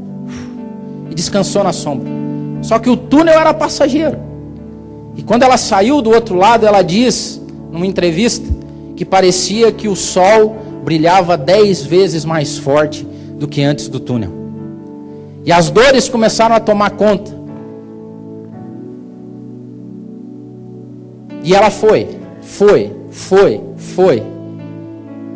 E 1.09 1.15
descansou 1.15 1.63
na 1.63 1.73
sombra. 1.73 2.21
Só 2.61 2.79
que 2.79 2.89
o 2.89 2.97
túnel 2.97 3.39
era 3.39 3.53
passageiro. 3.53 4.17
E 5.15 5.23
quando 5.23 5.43
ela 5.43 5.57
saiu 5.57 6.01
do 6.01 6.11
outro 6.11 6.35
lado, 6.35 6.65
ela 6.65 6.81
diz, 6.81 7.41
numa 7.71 7.85
entrevista, 7.85 8.47
que 8.95 9.03
parecia 9.03 9.71
que 9.71 9.87
o 9.87 9.95
sol 9.95 10.55
brilhava 10.83 11.37
dez 11.37 11.83
vezes 11.83 12.23
mais 12.23 12.57
forte 12.57 13.05
do 13.37 13.47
que 13.47 13.63
antes 13.63 13.87
do 13.87 13.99
túnel. 13.99 14.31
E 15.43 15.51
as 15.51 15.69
dores 15.69 16.07
começaram 16.07 16.55
a 16.55 16.59
tomar 16.59 16.91
conta. 16.91 17.31
E 21.43 21.55
ela 21.55 21.71
foi, 21.71 22.07
foi, 22.41 22.91
foi, 23.09 23.59
foi. 23.75 24.23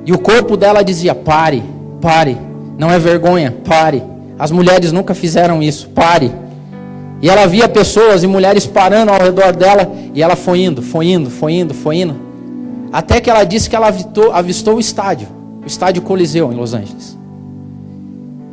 E 0.06 0.14
o 0.14 0.20
corpo 0.20 0.56
dela 0.56 0.84
dizia: 0.84 1.16
pare, 1.16 1.64
pare, 2.00 2.38
não 2.78 2.92
é 2.92 3.00
vergonha, 3.00 3.56
pare. 3.66 4.04
As 4.38 4.52
mulheres 4.52 4.92
nunca 4.92 5.16
fizeram 5.16 5.64
isso, 5.64 5.90
pare. 5.90 6.32
E 7.22 7.30
ela 7.30 7.46
via 7.48 7.68
pessoas 7.68 8.24
e 8.24 8.28
mulheres 8.28 8.66
parando 8.66 9.12
ao 9.12 9.20
redor 9.20 9.56
dela, 9.56 9.92
e 10.14 10.22
ela 10.22 10.36
foi 10.36 10.62
indo, 10.62 10.82
foi 10.82 11.08
indo, 11.08 11.30
foi 11.30 11.54
indo, 11.54 11.74
foi 11.74 11.98
indo. 11.98 12.16
Até 12.92 13.20
que 13.20 13.30
ela 13.30 13.44
disse 13.44 13.70
que 13.70 13.76
ela 13.76 13.88
avistou, 13.88 14.32
avistou 14.32 14.76
o 14.76 14.80
estádio, 14.80 15.28
o 15.64 15.68
estádio 15.68 16.02
Coliseu 16.02 16.52
em 16.52 16.56
Los 16.56 16.74
Angeles. 16.74 17.18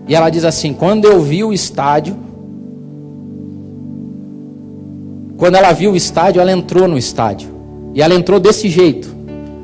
E 0.08 0.14
ela 0.14 0.30
diz 0.30 0.44
assim: 0.44 0.72
quando 0.72 1.04
eu 1.04 1.20
vi 1.20 1.44
o 1.44 1.52
estádio, 1.52 2.16
quando 5.36 5.56
ela 5.56 5.72
viu 5.72 5.92
o 5.92 5.96
estádio, 5.96 6.40
ela 6.40 6.52
entrou 6.52 6.86
no 6.86 6.96
estádio. 6.96 7.50
E 7.94 8.00
ela 8.00 8.14
entrou 8.14 8.40
desse 8.40 8.68
jeito. 8.68 9.14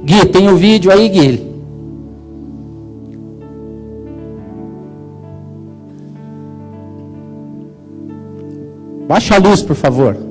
Gui, 0.05 0.27
tem 0.27 0.49
o 0.49 0.57
vídeo 0.57 0.91
aí, 0.91 1.09
Gui? 1.09 1.48
Baixa 9.09 9.37
a 9.37 9.39
luz, 9.39 9.63
por 9.63 9.75
favor. 9.75 10.28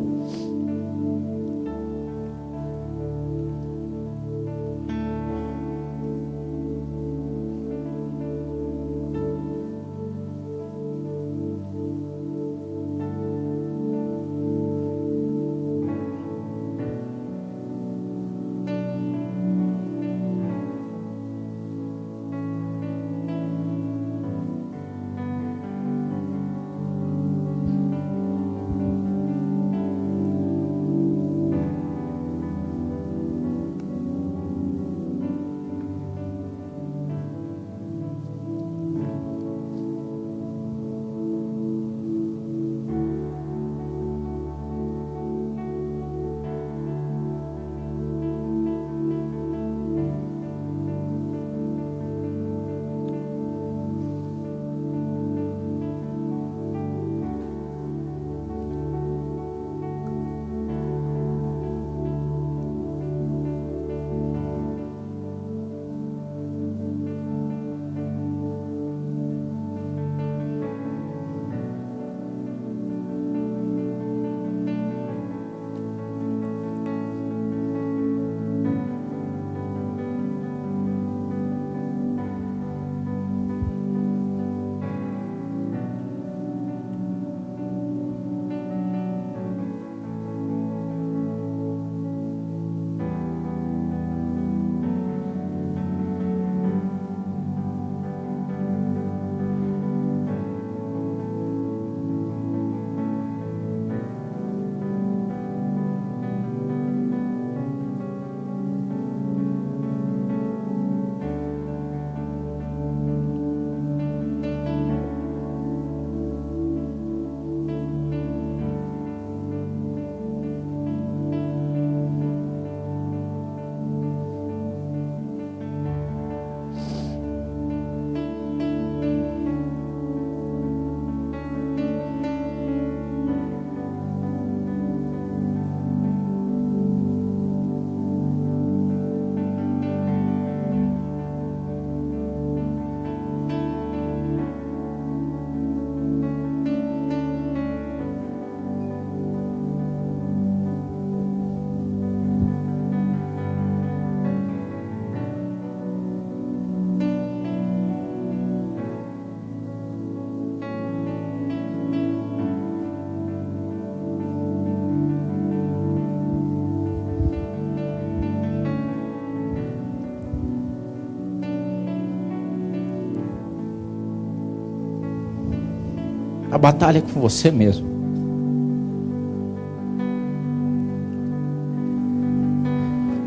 A 176.58 176.60
batalha 176.60 176.98
é 176.98 177.02
com 177.02 177.22
você 177.22 177.52
mesmo. 177.52 177.88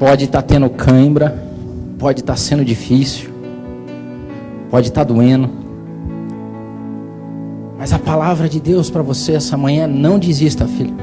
Pode 0.01 0.25
estar 0.25 0.43
tá 0.43 0.49
tendo 0.49 0.69
cãibra, 0.69 1.41
pode 1.97 2.23
estar 2.23 2.33
tá 2.33 2.37
sendo 2.37 2.65
difícil, 2.65 3.31
pode 4.69 4.89
estar 4.89 5.05
tá 5.05 5.13
doendo. 5.13 5.49
Mas 7.79 7.93
a 7.93 8.01
palavra 8.01 8.49
de 8.49 8.59
Deus 8.59 8.91
para 8.91 9.01
você 9.01 9.35
essa 9.35 9.57
manhã, 9.57 9.87
não 9.87 10.19
desista, 10.19 10.67
filho. 10.67 10.97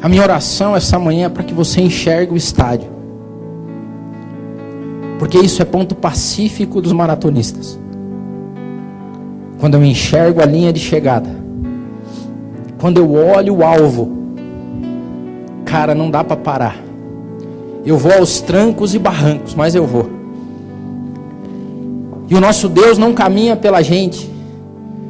A 0.00 0.08
minha 0.08 0.22
oração 0.22 0.76
essa 0.76 1.00
manhã 1.00 1.26
é 1.26 1.28
para 1.28 1.42
que 1.42 1.52
você 1.52 1.80
enxergue 1.80 2.32
o 2.32 2.36
estádio. 2.36 2.93
Porque 5.24 5.38
isso 5.38 5.62
é 5.62 5.64
ponto 5.64 5.94
pacífico 5.94 6.82
dos 6.82 6.92
maratonistas. 6.92 7.78
Quando 9.58 9.72
eu 9.72 9.82
enxergo 9.82 10.42
a 10.42 10.44
linha 10.44 10.70
de 10.70 10.78
chegada, 10.78 11.30
quando 12.78 12.98
eu 12.98 13.10
olho 13.14 13.56
o 13.56 13.64
alvo, 13.64 14.12
cara, 15.64 15.94
não 15.94 16.10
dá 16.10 16.22
para 16.22 16.36
parar. 16.36 16.76
Eu 17.86 17.96
vou 17.96 18.12
aos 18.12 18.42
trancos 18.42 18.94
e 18.94 18.98
barrancos, 18.98 19.54
mas 19.54 19.74
eu 19.74 19.86
vou. 19.86 20.10
E 22.28 22.34
o 22.34 22.40
nosso 22.40 22.68
Deus 22.68 22.98
não 22.98 23.14
caminha 23.14 23.56
pela 23.56 23.80
gente, 23.80 24.30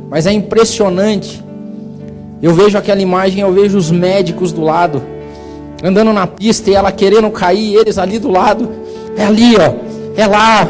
mas 0.08 0.28
é 0.28 0.32
impressionante. 0.32 1.42
Eu 2.40 2.54
vejo 2.54 2.78
aquela 2.78 3.02
imagem, 3.02 3.40
eu 3.40 3.52
vejo 3.52 3.76
os 3.76 3.90
médicos 3.90 4.52
do 4.52 4.62
lado, 4.62 5.02
andando 5.82 6.12
na 6.12 6.28
pista 6.28 6.70
e 6.70 6.74
ela 6.74 6.92
querendo 6.92 7.28
cair, 7.32 7.74
eles 7.74 7.98
ali 7.98 8.20
do 8.20 8.30
lado. 8.30 8.70
É 9.16 9.24
ali, 9.24 9.56
ó. 9.56 9.83
É 10.16 10.26
lá. 10.26 10.68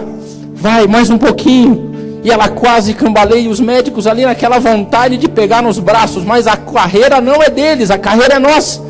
Vai, 0.55 0.87
mais 0.87 1.11
um 1.11 1.19
pouquinho. 1.19 1.93
E 2.25 2.31
ela 2.31 2.49
quase 2.49 2.95
cambaleia, 2.95 3.51
os 3.51 3.61
médicos 3.61 4.07
ali 4.07 4.25
naquela 4.25 4.59
vontade 4.59 5.19
de 5.19 5.29
pegar 5.29 5.63
nos 5.63 5.79
braços, 5.79 6.25
mas 6.25 6.47
a 6.47 6.57
carreira 6.57 7.21
não 7.21 7.43
é 7.43 7.51
deles, 7.51 7.91
a 7.91 7.99
carreira 7.99 8.37
é 8.37 8.39
nossa. 8.39 8.83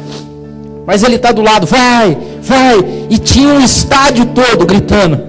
Mas 0.87 1.03
ele 1.03 1.17
está 1.17 1.33
do 1.33 1.43
lado, 1.43 1.67
vai, 1.67 2.17
vai. 2.41 3.07
E 3.11 3.19
tinha 3.19 3.49
um 3.49 3.61
estádio 3.61 4.27
todo 4.27 4.65
gritando. 4.65 5.21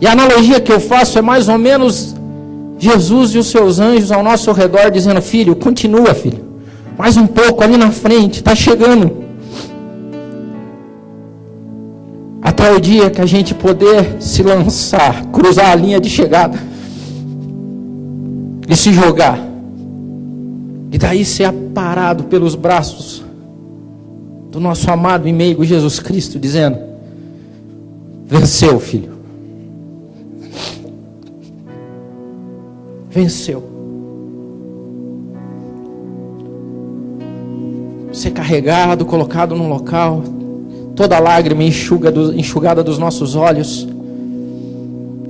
E 0.00 0.06
a 0.06 0.12
analogia 0.12 0.60
que 0.60 0.72
eu 0.72 0.78
faço 0.78 1.18
é 1.18 1.22
mais 1.22 1.48
ou 1.48 1.58
menos 1.58 2.14
Jesus 2.78 3.34
e 3.34 3.38
os 3.38 3.48
seus 3.48 3.80
anjos 3.80 4.12
ao 4.12 4.22
nosso 4.22 4.52
redor 4.52 4.90
dizendo: 4.90 5.20
Filho, 5.20 5.56
continua, 5.56 6.14
filho. 6.14 6.44
Mais 6.96 7.16
um 7.16 7.26
pouco 7.26 7.64
ali 7.64 7.76
na 7.76 7.90
frente, 7.90 8.38
está 8.38 8.54
chegando. 8.54 9.25
Até 12.46 12.70
o 12.70 12.78
dia 12.78 13.10
que 13.10 13.20
a 13.20 13.26
gente 13.26 13.52
poder 13.52 14.22
se 14.22 14.40
lançar, 14.40 15.26
cruzar 15.32 15.72
a 15.72 15.74
linha 15.74 15.98
de 15.98 16.08
chegada 16.08 16.56
e 18.68 18.76
se 18.76 18.92
jogar. 18.92 19.36
E 20.92 20.96
daí 20.96 21.24
ser 21.24 21.46
aparado 21.46 22.22
pelos 22.22 22.54
braços 22.54 23.24
do 24.52 24.60
nosso 24.60 24.88
amado 24.88 25.26
e 25.26 25.32
meigo 25.32 25.64
Jesus 25.64 25.98
Cristo, 25.98 26.38
dizendo: 26.38 26.78
Venceu, 28.24 28.78
filho. 28.78 29.10
Venceu. 33.10 33.64
Ser 38.12 38.30
carregado, 38.30 39.04
colocado 39.04 39.56
num 39.56 39.68
local, 39.68 40.22
toda 40.96 41.18
lágrima 41.18 41.62
enxuga 41.62 42.10
do, 42.10 42.34
enxugada 42.34 42.82
dos 42.82 42.98
nossos 42.98 43.36
olhos, 43.36 43.86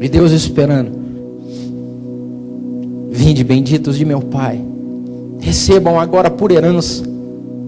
e 0.00 0.08
Deus 0.08 0.30
esperando. 0.30 0.92
Vinde, 3.10 3.42
benditos 3.42 3.98
de 3.98 4.04
meu 4.04 4.20
Pai, 4.20 4.60
recebam 5.40 5.98
agora 5.98 6.30
por 6.30 6.52
herança 6.52 7.02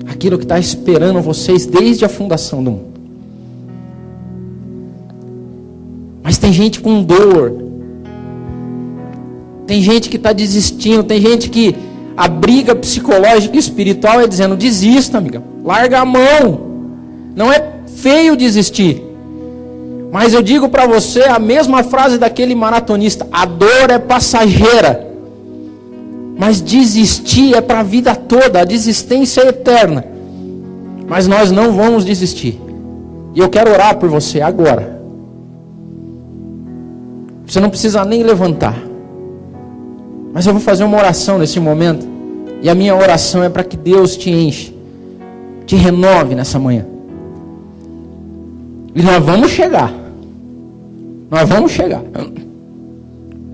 aquilo 0.07 0.38
que 0.38 0.44
está 0.44 0.59
esperando 0.59 1.20
vocês 1.20 1.66
desde 1.66 2.05
a 2.05 2.09
fundação 2.09 2.62
do 2.62 2.70
mundo. 2.70 2.88
Mas 6.22 6.38
tem 6.38 6.53
gente 6.53 6.80
com 6.80 7.03
dor, 7.03 7.53
tem 9.66 9.82
gente 9.82 10.09
que 10.09 10.16
está 10.16 10.32
desistindo, 10.32 11.03
tem 11.03 11.20
gente 11.20 11.51
que 11.51 11.74
a 12.16 12.28
briga 12.28 12.74
psicológica 12.74 13.57
e 13.57 13.59
espiritual 13.59 14.20
é 14.20 14.26
dizendo: 14.26 14.57
desista, 14.57 15.18
amiga, 15.18 15.42
larga 15.64 16.01
a 16.01 16.05
mão. 16.05 16.68
Não 17.34 17.53
é 17.53 17.78
feio 18.03 18.36
desistir. 18.36 19.03
Mas 20.11 20.32
eu 20.32 20.42
digo 20.42 20.68
para 20.68 20.86
você 20.86 21.22
a 21.24 21.38
mesma 21.38 21.82
frase 21.82 22.18
daquele 22.18 22.55
maratonista: 22.55 23.26
a 23.30 23.44
dor 23.44 23.90
é 23.90 23.99
passageira. 23.99 25.07
Mas 26.38 26.61
desistir 26.61 27.55
é 27.55 27.61
para 27.61 27.80
a 27.80 27.82
vida 27.82 28.14
toda, 28.14 28.61
a 28.61 28.64
desistência 28.64 29.40
é 29.42 29.49
eterna. 29.49 30.05
Mas 31.07 31.26
nós 31.26 31.51
não 31.51 31.72
vamos 31.72 32.05
desistir. 32.05 32.61
E 33.34 33.40
eu 33.40 33.49
quero 33.49 33.70
orar 33.72 33.96
por 33.96 34.09
você 34.09 34.40
agora. 34.40 34.99
Você 37.44 37.61
não 37.61 37.70
precisa 37.70 38.05
nem 38.05 38.22
levantar. 38.22 38.76
Mas 40.32 40.46
eu 40.46 40.53
vou 40.53 40.62
fazer 40.62 40.84
uma 40.84 40.99
oração 40.99 41.38
nesse 41.38 41.59
momento. 41.59 42.07
E 42.62 42.68
a 42.68 42.74
minha 42.74 42.94
oração 42.94 43.42
é 43.42 43.49
para 43.49 43.64
que 43.64 43.76
Deus 43.76 44.16
te 44.16 44.30
enche, 44.30 44.74
te 45.66 45.76
renove 45.76 46.34
nessa 46.34 46.59
manhã. 46.59 46.97
E 48.99 49.03
nós 49.03 49.24
vamos 49.24 49.51
chegar. 49.51 49.94
Nós 51.30 51.49
vamos 51.49 51.72
chegar 51.72 52.03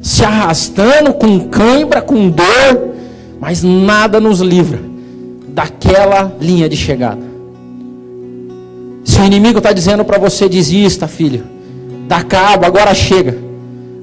se 0.05 0.23
arrastando 0.23 1.15
com 1.15 1.49
cãibra, 1.49 2.03
com 2.03 2.29
dor, 2.29 2.95
mas 3.41 3.63
nada 3.63 4.21
nos 4.21 4.41
livra 4.41 4.79
daquela 5.49 6.31
linha 6.39 6.69
de 6.69 6.77
chegada. 6.77 7.23
Se 9.03 9.19
o 9.19 9.25
inimigo 9.25 9.59
está 9.59 9.73
dizendo 9.73 10.05
para 10.05 10.19
você, 10.19 10.47
desista, 10.47 11.09
filho, 11.09 11.45
dá 12.07 12.23
cabo, 12.23 12.67
agora 12.67 12.93
chega. 12.93 13.39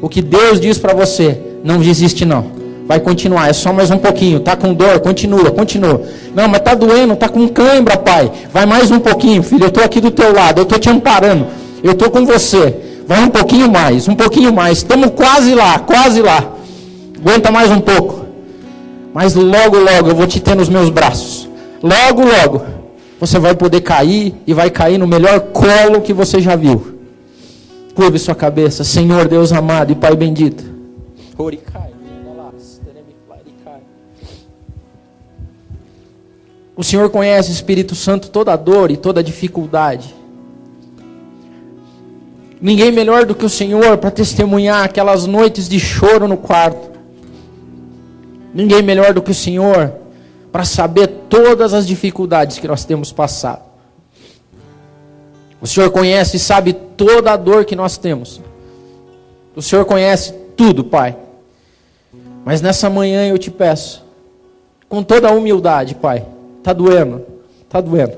O 0.01 0.09
que 0.09 0.23
Deus 0.23 0.59
diz 0.59 0.79
para 0.79 0.95
você, 0.95 1.39
não 1.63 1.77
desiste 1.77 2.25
não. 2.25 2.45
Vai 2.91 2.99
continuar, 2.99 3.47
é 3.47 3.53
só 3.53 3.71
mais 3.71 3.89
um 3.89 3.97
pouquinho. 3.97 4.41
Tá 4.41 4.53
com 4.53 4.73
dor, 4.73 4.99
continua, 4.99 5.49
continua. 5.49 6.01
Não, 6.35 6.49
mas 6.49 6.59
tá 6.59 6.73
doendo, 6.73 7.15
tá 7.15 7.29
com 7.29 7.47
cãibra, 7.47 7.95
pai. 7.95 8.29
Vai 8.51 8.65
mais 8.65 8.91
um 8.91 8.99
pouquinho, 8.99 9.41
filho. 9.41 9.63
Eu 9.63 9.69
estou 9.69 9.81
aqui 9.81 10.01
do 10.01 10.11
teu 10.11 10.33
lado, 10.33 10.57
eu 10.57 10.63
estou 10.63 10.77
te 10.77 10.89
amparando. 10.89 11.47
Eu 11.81 11.93
estou 11.93 12.11
com 12.11 12.25
você. 12.25 12.75
Vai 13.07 13.23
um 13.23 13.29
pouquinho 13.29 13.71
mais, 13.71 14.09
um 14.09 14.13
pouquinho 14.13 14.51
mais. 14.51 14.79
Estamos 14.79 15.11
quase 15.11 15.55
lá, 15.55 15.79
quase 15.79 16.21
lá. 16.21 16.51
Aguenta 17.17 17.49
mais 17.49 17.71
um 17.71 17.79
pouco. 17.79 18.25
Mas 19.13 19.35
logo, 19.35 19.77
logo 19.77 20.09
eu 20.09 20.15
vou 20.15 20.27
te 20.27 20.41
ter 20.41 20.55
nos 20.55 20.67
meus 20.67 20.89
braços. 20.89 21.47
Logo, 21.81 22.23
logo 22.23 22.61
você 23.21 23.39
vai 23.39 23.55
poder 23.55 23.79
cair 23.79 24.35
e 24.45 24.53
vai 24.53 24.69
cair 24.69 24.97
no 24.97 25.07
melhor 25.07 25.39
colo 25.39 26.01
que 26.01 26.11
você 26.11 26.41
já 26.41 26.57
viu. 26.57 26.99
Curve 27.95 28.19
sua 28.19 28.35
cabeça, 28.35 28.83
Senhor 28.83 29.29
Deus 29.29 29.53
amado 29.53 29.93
e 29.93 29.95
Pai 29.95 30.13
bendito. 30.13 30.65
O 36.81 36.83
Senhor 36.83 37.11
conhece, 37.11 37.51
Espírito 37.51 37.93
Santo, 37.93 38.31
toda 38.31 38.55
dor 38.55 38.89
e 38.89 38.97
toda 38.97 39.23
dificuldade. 39.23 40.15
Ninguém 42.59 42.91
melhor 42.91 43.23
do 43.23 43.35
que 43.35 43.45
o 43.45 43.49
Senhor 43.49 43.99
para 43.99 44.09
testemunhar 44.09 44.83
aquelas 44.83 45.27
noites 45.27 45.69
de 45.69 45.79
choro 45.79 46.27
no 46.27 46.37
quarto. 46.37 46.89
Ninguém 48.51 48.81
melhor 48.81 49.13
do 49.13 49.21
que 49.21 49.29
o 49.29 49.35
Senhor 49.35 49.93
para 50.51 50.65
saber 50.65 51.05
todas 51.29 51.71
as 51.71 51.85
dificuldades 51.85 52.57
que 52.57 52.67
nós 52.67 52.83
temos 52.83 53.11
passado. 53.11 53.61
O 55.61 55.67
Senhor 55.67 55.91
conhece 55.91 56.37
e 56.37 56.39
sabe 56.39 56.73
toda 56.73 57.31
a 57.31 57.37
dor 57.37 57.63
que 57.63 57.75
nós 57.75 57.95
temos. 57.95 58.41
O 59.55 59.61
Senhor 59.61 59.85
conhece 59.85 60.33
tudo, 60.57 60.83
Pai. 60.83 61.15
Mas 62.43 62.59
nessa 62.59 62.89
manhã 62.89 63.27
eu 63.27 63.37
te 63.37 63.51
peço, 63.51 64.03
com 64.89 65.03
toda 65.03 65.29
a 65.29 65.31
humildade, 65.31 65.93
Pai. 65.93 66.25
Está 66.61 66.73
doendo, 66.73 67.25
está 67.63 67.81
doendo. 67.81 68.13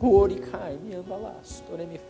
Oricai, 0.00 0.78
me 0.82 0.94
anda 0.94 1.14
lá, 1.14 1.34
me 1.76 2.00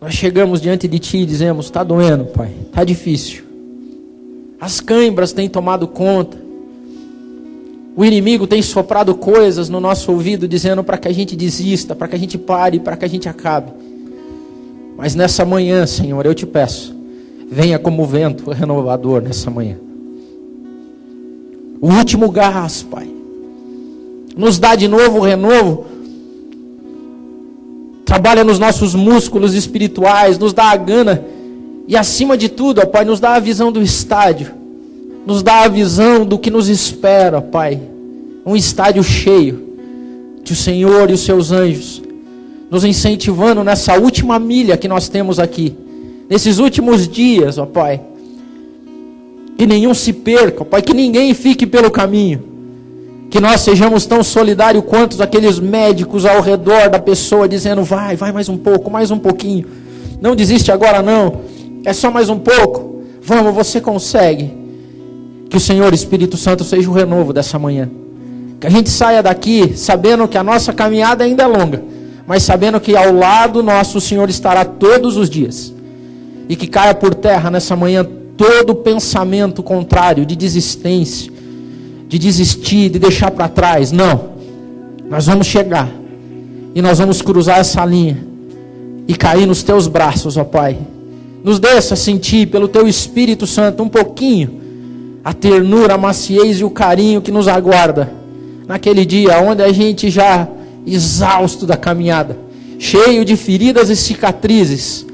Nós 0.00 0.14
chegamos 0.14 0.60
diante 0.60 0.86
de 0.86 1.00
Ti 1.00 1.18
e 1.18 1.26
dizemos: 1.26 1.66
está 1.66 1.82
doendo, 1.82 2.26
Pai, 2.26 2.54
está 2.64 2.84
difícil. 2.84 3.44
As 4.60 4.80
câimbras 4.80 5.32
têm 5.32 5.48
tomado 5.48 5.88
conta. 5.88 6.38
O 7.96 8.04
inimigo 8.04 8.46
tem 8.46 8.62
soprado 8.62 9.16
coisas 9.16 9.68
no 9.68 9.80
nosso 9.80 10.12
ouvido 10.12 10.46
dizendo 10.46 10.84
para 10.84 10.96
que 10.96 11.08
a 11.08 11.12
gente 11.12 11.34
desista, 11.34 11.92
para 11.96 12.06
que 12.06 12.14
a 12.14 12.18
gente 12.20 12.38
pare, 12.38 12.78
para 12.78 12.96
que 12.96 13.04
a 13.04 13.08
gente 13.08 13.28
acabe. 13.28 13.72
Mas 14.96 15.16
nessa 15.16 15.44
manhã, 15.44 15.84
Senhor, 15.86 16.24
eu 16.24 16.34
te 16.36 16.46
peço, 16.46 16.94
venha 17.50 17.80
como 17.80 18.06
vento 18.06 18.48
renovador 18.52 19.20
nessa 19.20 19.50
manhã. 19.50 19.85
O 21.80 21.88
último 21.88 22.30
gás, 22.30 22.82
Pai. 22.82 23.08
Nos 24.36 24.58
dá 24.58 24.74
de 24.74 24.88
novo 24.88 25.18
o 25.18 25.22
renovo 25.22 25.86
trabalha 28.06 28.44
nos 28.44 28.58
nossos 28.58 28.94
músculos 28.94 29.52
espirituais, 29.52 30.38
nos 30.38 30.52
dá 30.52 30.70
a 30.70 30.76
gana 30.76 31.24
e 31.88 31.96
acima 31.96 32.36
de 32.36 32.48
tudo, 32.48 32.80
ó 32.80 32.86
Pai, 32.86 33.04
nos 33.04 33.18
dá 33.18 33.34
a 33.34 33.40
visão 33.40 33.72
do 33.72 33.82
estádio, 33.82 34.54
nos 35.26 35.42
dá 35.42 35.62
a 35.62 35.68
visão 35.68 36.24
do 36.24 36.38
que 36.38 36.48
nos 36.48 36.68
espera, 36.68 37.42
Pai. 37.42 37.80
Um 38.46 38.54
estádio 38.54 39.02
cheio 39.02 39.74
de 40.42 40.52
o 40.52 40.56
Senhor 40.56 41.10
e 41.10 41.14
os 41.14 41.20
seus 41.20 41.50
anjos 41.50 42.00
nos 42.70 42.84
incentivando 42.84 43.62
nessa 43.62 43.94
última 43.98 44.38
milha 44.38 44.76
que 44.76 44.88
nós 44.88 45.08
temos 45.08 45.38
aqui, 45.38 45.76
nesses 46.28 46.58
últimos 46.58 47.08
dias, 47.08 47.58
ó 47.58 47.66
Pai. 47.66 48.00
Que 49.56 49.66
nenhum 49.66 49.94
se 49.94 50.12
perca, 50.12 50.64
Pai, 50.64 50.82
que 50.82 50.92
ninguém 50.94 51.32
fique 51.34 51.66
pelo 51.66 51.90
caminho 51.90 52.56
que 53.30 53.40
nós 53.40 53.60
sejamos 53.60 54.06
tão 54.06 54.22
solidários 54.22 54.84
quanto 54.86 55.20
aqueles 55.22 55.58
médicos 55.58 56.24
ao 56.24 56.40
redor 56.40 56.88
da 56.88 56.98
pessoa, 56.98 57.48
dizendo: 57.48 57.82
vai, 57.82 58.16
vai 58.16 58.32
mais 58.32 58.48
um 58.48 58.56
pouco, 58.56 58.90
mais 58.90 59.10
um 59.10 59.18
pouquinho. 59.18 59.66
Não 60.20 60.34
desiste 60.34 60.70
agora, 60.70 61.02
não. 61.02 61.40
É 61.84 61.92
só 61.92 62.10
mais 62.10 62.28
um 62.28 62.38
pouco. 62.38 63.02
Vamos, 63.20 63.54
você 63.54 63.80
consegue. 63.80 64.64
Que 65.48 65.56
o 65.56 65.60
Senhor 65.60 65.92
Espírito 65.94 66.36
Santo 66.36 66.64
seja 66.64 66.88
o 66.88 66.92
renovo 66.92 67.32
dessa 67.32 67.58
manhã. 67.58 67.88
Que 68.58 68.66
a 68.66 68.70
gente 68.70 68.90
saia 68.90 69.22
daqui 69.22 69.76
sabendo 69.76 70.26
que 70.26 70.38
a 70.38 70.42
nossa 70.42 70.72
caminhada 70.72 71.22
ainda 71.22 71.42
é 71.42 71.46
longa, 71.46 71.84
mas 72.26 72.42
sabendo 72.42 72.80
que 72.80 72.96
ao 72.96 73.12
lado 73.12 73.62
nosso 73.62 73.98
o 73.98 74.00
Senhor 74.00 74.28
estará 74.30 74.64
todos 74.64 75.16
os 75.16 75.28
dias. 75.28 75.72
E 76.48 76.56
que 76.56 76.66
caia 76.66 76.94
por 76.94 77.14
terra 77.14 77.50
nessa 77.50 77.76
manhã 77.76 78.06
todo 78.36 78.74
pensamento 78.74 79.62
contrário 79.62 80.26
de 80.26 80.36
desistência, 80.36 81.32
de 82.08 82.18
desistir, 82.18 82.90
de 82.90 82.98
deixar 82.98 83.30
para 83.30 83.48
trás. 83.48 83.92
Não. 83.92 84.36
Nós 85.08 85.26
vamos 85.26 85.46
chegar 85.46 85.90
e 86.74 86.82
nós 86.82 86.98
vamos 86.98 87.22
cruzar 87.22 87.58
essa 87.58 87.84
linha 87.84 88.18
e 89.08 89.14
cair 89.14 89.46
nos 89.46 89.62
teus 89.62 89.86
braços, 89.86 90.36
ó 90.36 90.44
Pai. 90.44 90.76
Nos 91.42 91.58
deixa 91.58 91.94
sentir 91.94 92.48
pelo 92.48 92.68
teu 92.68 92.86
Espírito 92.88 93.46
Santo 93.46 93.82
um 93.82 93.88
pouquinho 93.88 94.60
a 95.24 95.32
ternura, 95.32 95.94
a 95.94 95.98
maciez 95.98 96.60
e 96.60 96.64
o 96.64 96.70
carinho 96.70 97.22
que 97.22 97.32
nos 97.32 97.48
aguarda 97.48 98.12
naquele 98.66 99.04
dia 99.04 99.40
onde 99.40 99.62
a 99.62 99.72
gente 99.72 100.10
já 100.10 100.48
exausto 100.86 101.66
da 101.66 101.76
caminhada, 101.76 102.36
cheio 102.78 103.24
de 103.24 103.36
feridas 103.36 103.90
e 103.90 103.96
cicatrizes, 103.96 105.06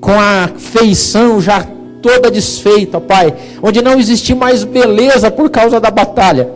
com 0.00 0.12
a 0.12 0.48
feição 0.56 1.40
já 1.40 1.62
toda 2.04 2.30
desfeita, 2.30 3.00
Pai, 3.00 3.34
onde 3.62 3.80
não 3.80 3.98
existe 3.98 4.34
mais 4.34 4.62
beleza 4.62 5.30
por 5.30 5.48
causa 5.48 5.80
da 5.80 5.90
batalha. 5.90 6.50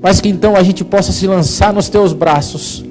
Mas 0.00 0.20
que 0.20 0.28
então 0.28 0.54
a 0.54 0.62
gente 0.62 0.84
possa 0.84 1.10
se 1.10 1.26
lançar 1.26 1.72
nos 1.72 1.88
teus 1.88 2.12
braços 2.12 2.84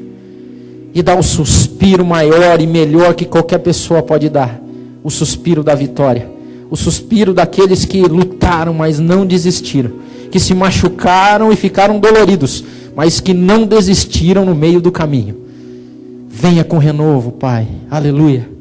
e 0.93 1.01
dar 1.01 1.17
o 1.17 1.23
suspiro 1.23 2.05
maior 2.05 2.59
e 2.59 2.67
melhor 2.67 3.15
que 3.15 3.23
qualquer 3.23 3.59
pessoa 3.59 4.03
pode 4.03 4.27
dar 4.27 4.61
o 5.01 5.09
suspiro 5.09 5.63
da 5.63 5.73
vitória 5.73 6.37
o 6.69 6.75
suspiro 6.75 7.33
daqueles 7.33 7.85
que 7.85 8.01
lutaram, 8.01 8.73
mas 8.73 8.99
não 8.99 9.25
desistiram, 9.25 9.91
que 10.29 10.39
se 10.39 10.53
machucaram 10.53 11.51
e 11.51 11.55
ficaram 11.55 11.99
doloridos, 11.99 12.63
mas 12.95 13.19
que 13.19 13.33
não 13.33 13.65
desistiram 13.65 14.45
no 14.45 14.55
meio 14.55 14.81
do 14.81 14.91
caminho. 14.91 15.35
Venha 16.29 16.63
com 16.63 16.77
renovo, 16.77 17.31
Pai. 17.31 17.67
Aleluia. 17.89 18.56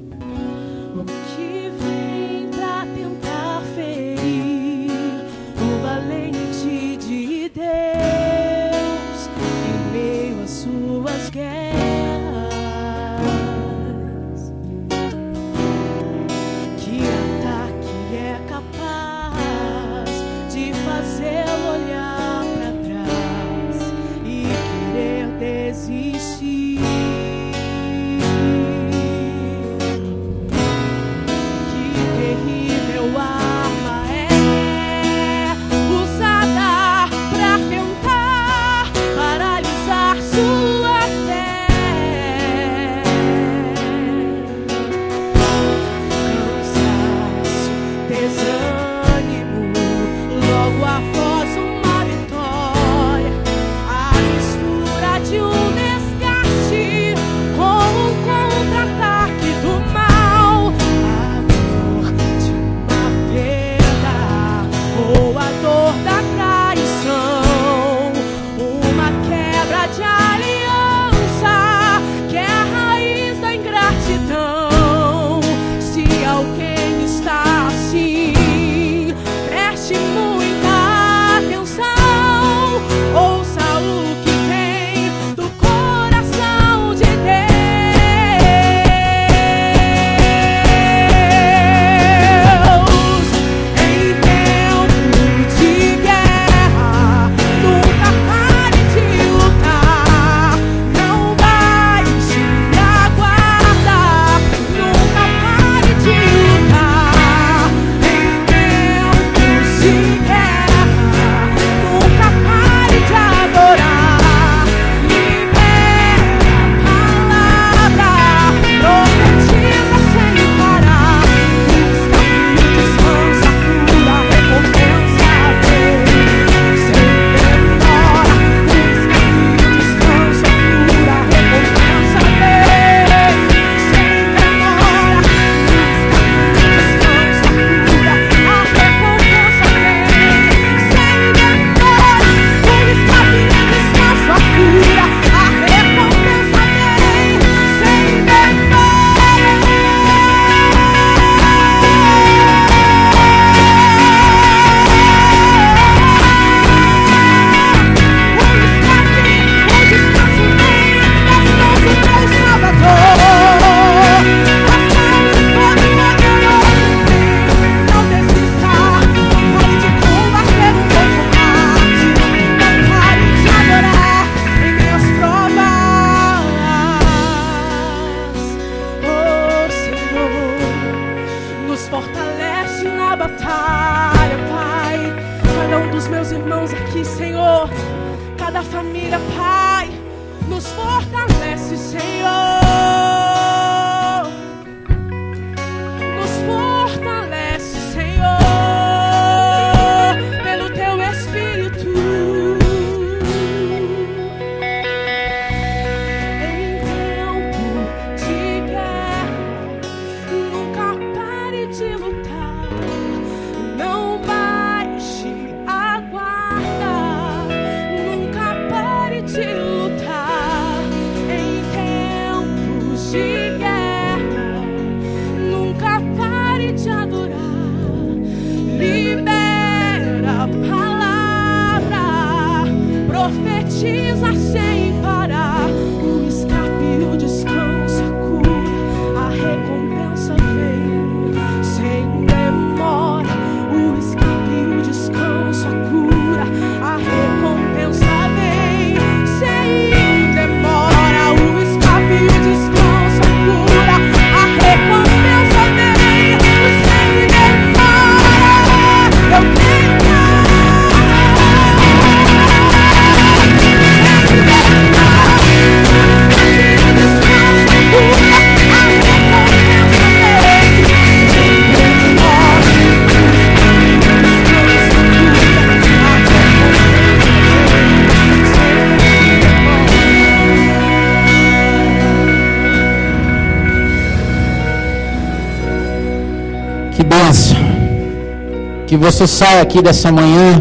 Que 288.97 289.03
você 289.05 289.26
saia 289.26 289.61
aqui 289.61 289.82
dessa 289.82 290.11
manhã 290.11 290.59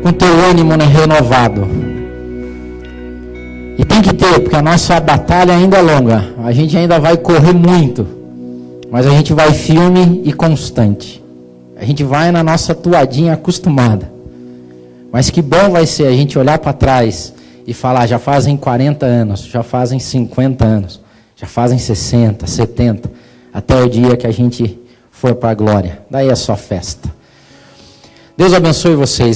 com 0.00 0.12
teu 0.12 0.32
ânimo 0.48 0.76
né, 0.76 0.84
renovado. 0.84 1.66
E 3.76 3.84
tem 3.84 4.00
que 4.00 4.14
ter, 4.14 4.38
porque 4.38 4.54
a 4.54 4.62
nossa 4.62 5.00
batalha 5.00 5.52
ainda 5.52 5.78
é 5.78 5.82
longa. 5.82 6.24
A 6.44 6.52
gente 6.52 6.76
ainda 6.76 7.00
vai 7.00 7.16
correr 7.16 7.52
muito. 7.52 8.06
Mas 8.92 9.08
a 9.08 9.10
gente 9.10 9.34
vai 9.34 9.52
firme 9.52 10.22
e 10.24 10.32
constante. 10.32 11.20
A 11.76 11.84
gente 11.84 12.04
vai 12.04 12.30
na 12.30 12.44
nossa 12.44 12.76
toadinha 12.76 13.32
acostumada. 13.32 14.08
Mas 15.10 15.28
que 15.28 15.42
bom 15.42 15.68
vai 15.68 15.84
ser 15.84 16.06
a 16.06 16.12
gente 16.12 16.38
olhar 16.38 16.60
para 16.60 16.72
trás 16.72 17.34
e 17.66 17.74
falar: 17.74 18.06
já 18.06 18.20
fazem 18.20 18.56
40 18.56 19.04
anos, 19.04 19.42
já 19.46 19.64
fazem 19.64 19.98
50 19.98 20.64
anos, 20.64 21.00
já 21.34 21.48
fazem 21.48 21.76
60, 21.76 22.46
70, 22.46 23.10
até 23.52 23.82
o 23.82 23.90
dia 23.90 24.16
que 24.16 24.28
a 24.28 24.32
gente 24.32 24.78
for 25.10 25.34
para 25.34 25.50
a 25.50 25.54
glória. 25.54 26.02
Daí 26.08 26.28
é 26.28 26.36
só 26.36 26.54
festa. 26.54 27.21
Deus 28.36 28.54
abençoe 28.54 28.94
vocês. 28.94 29.30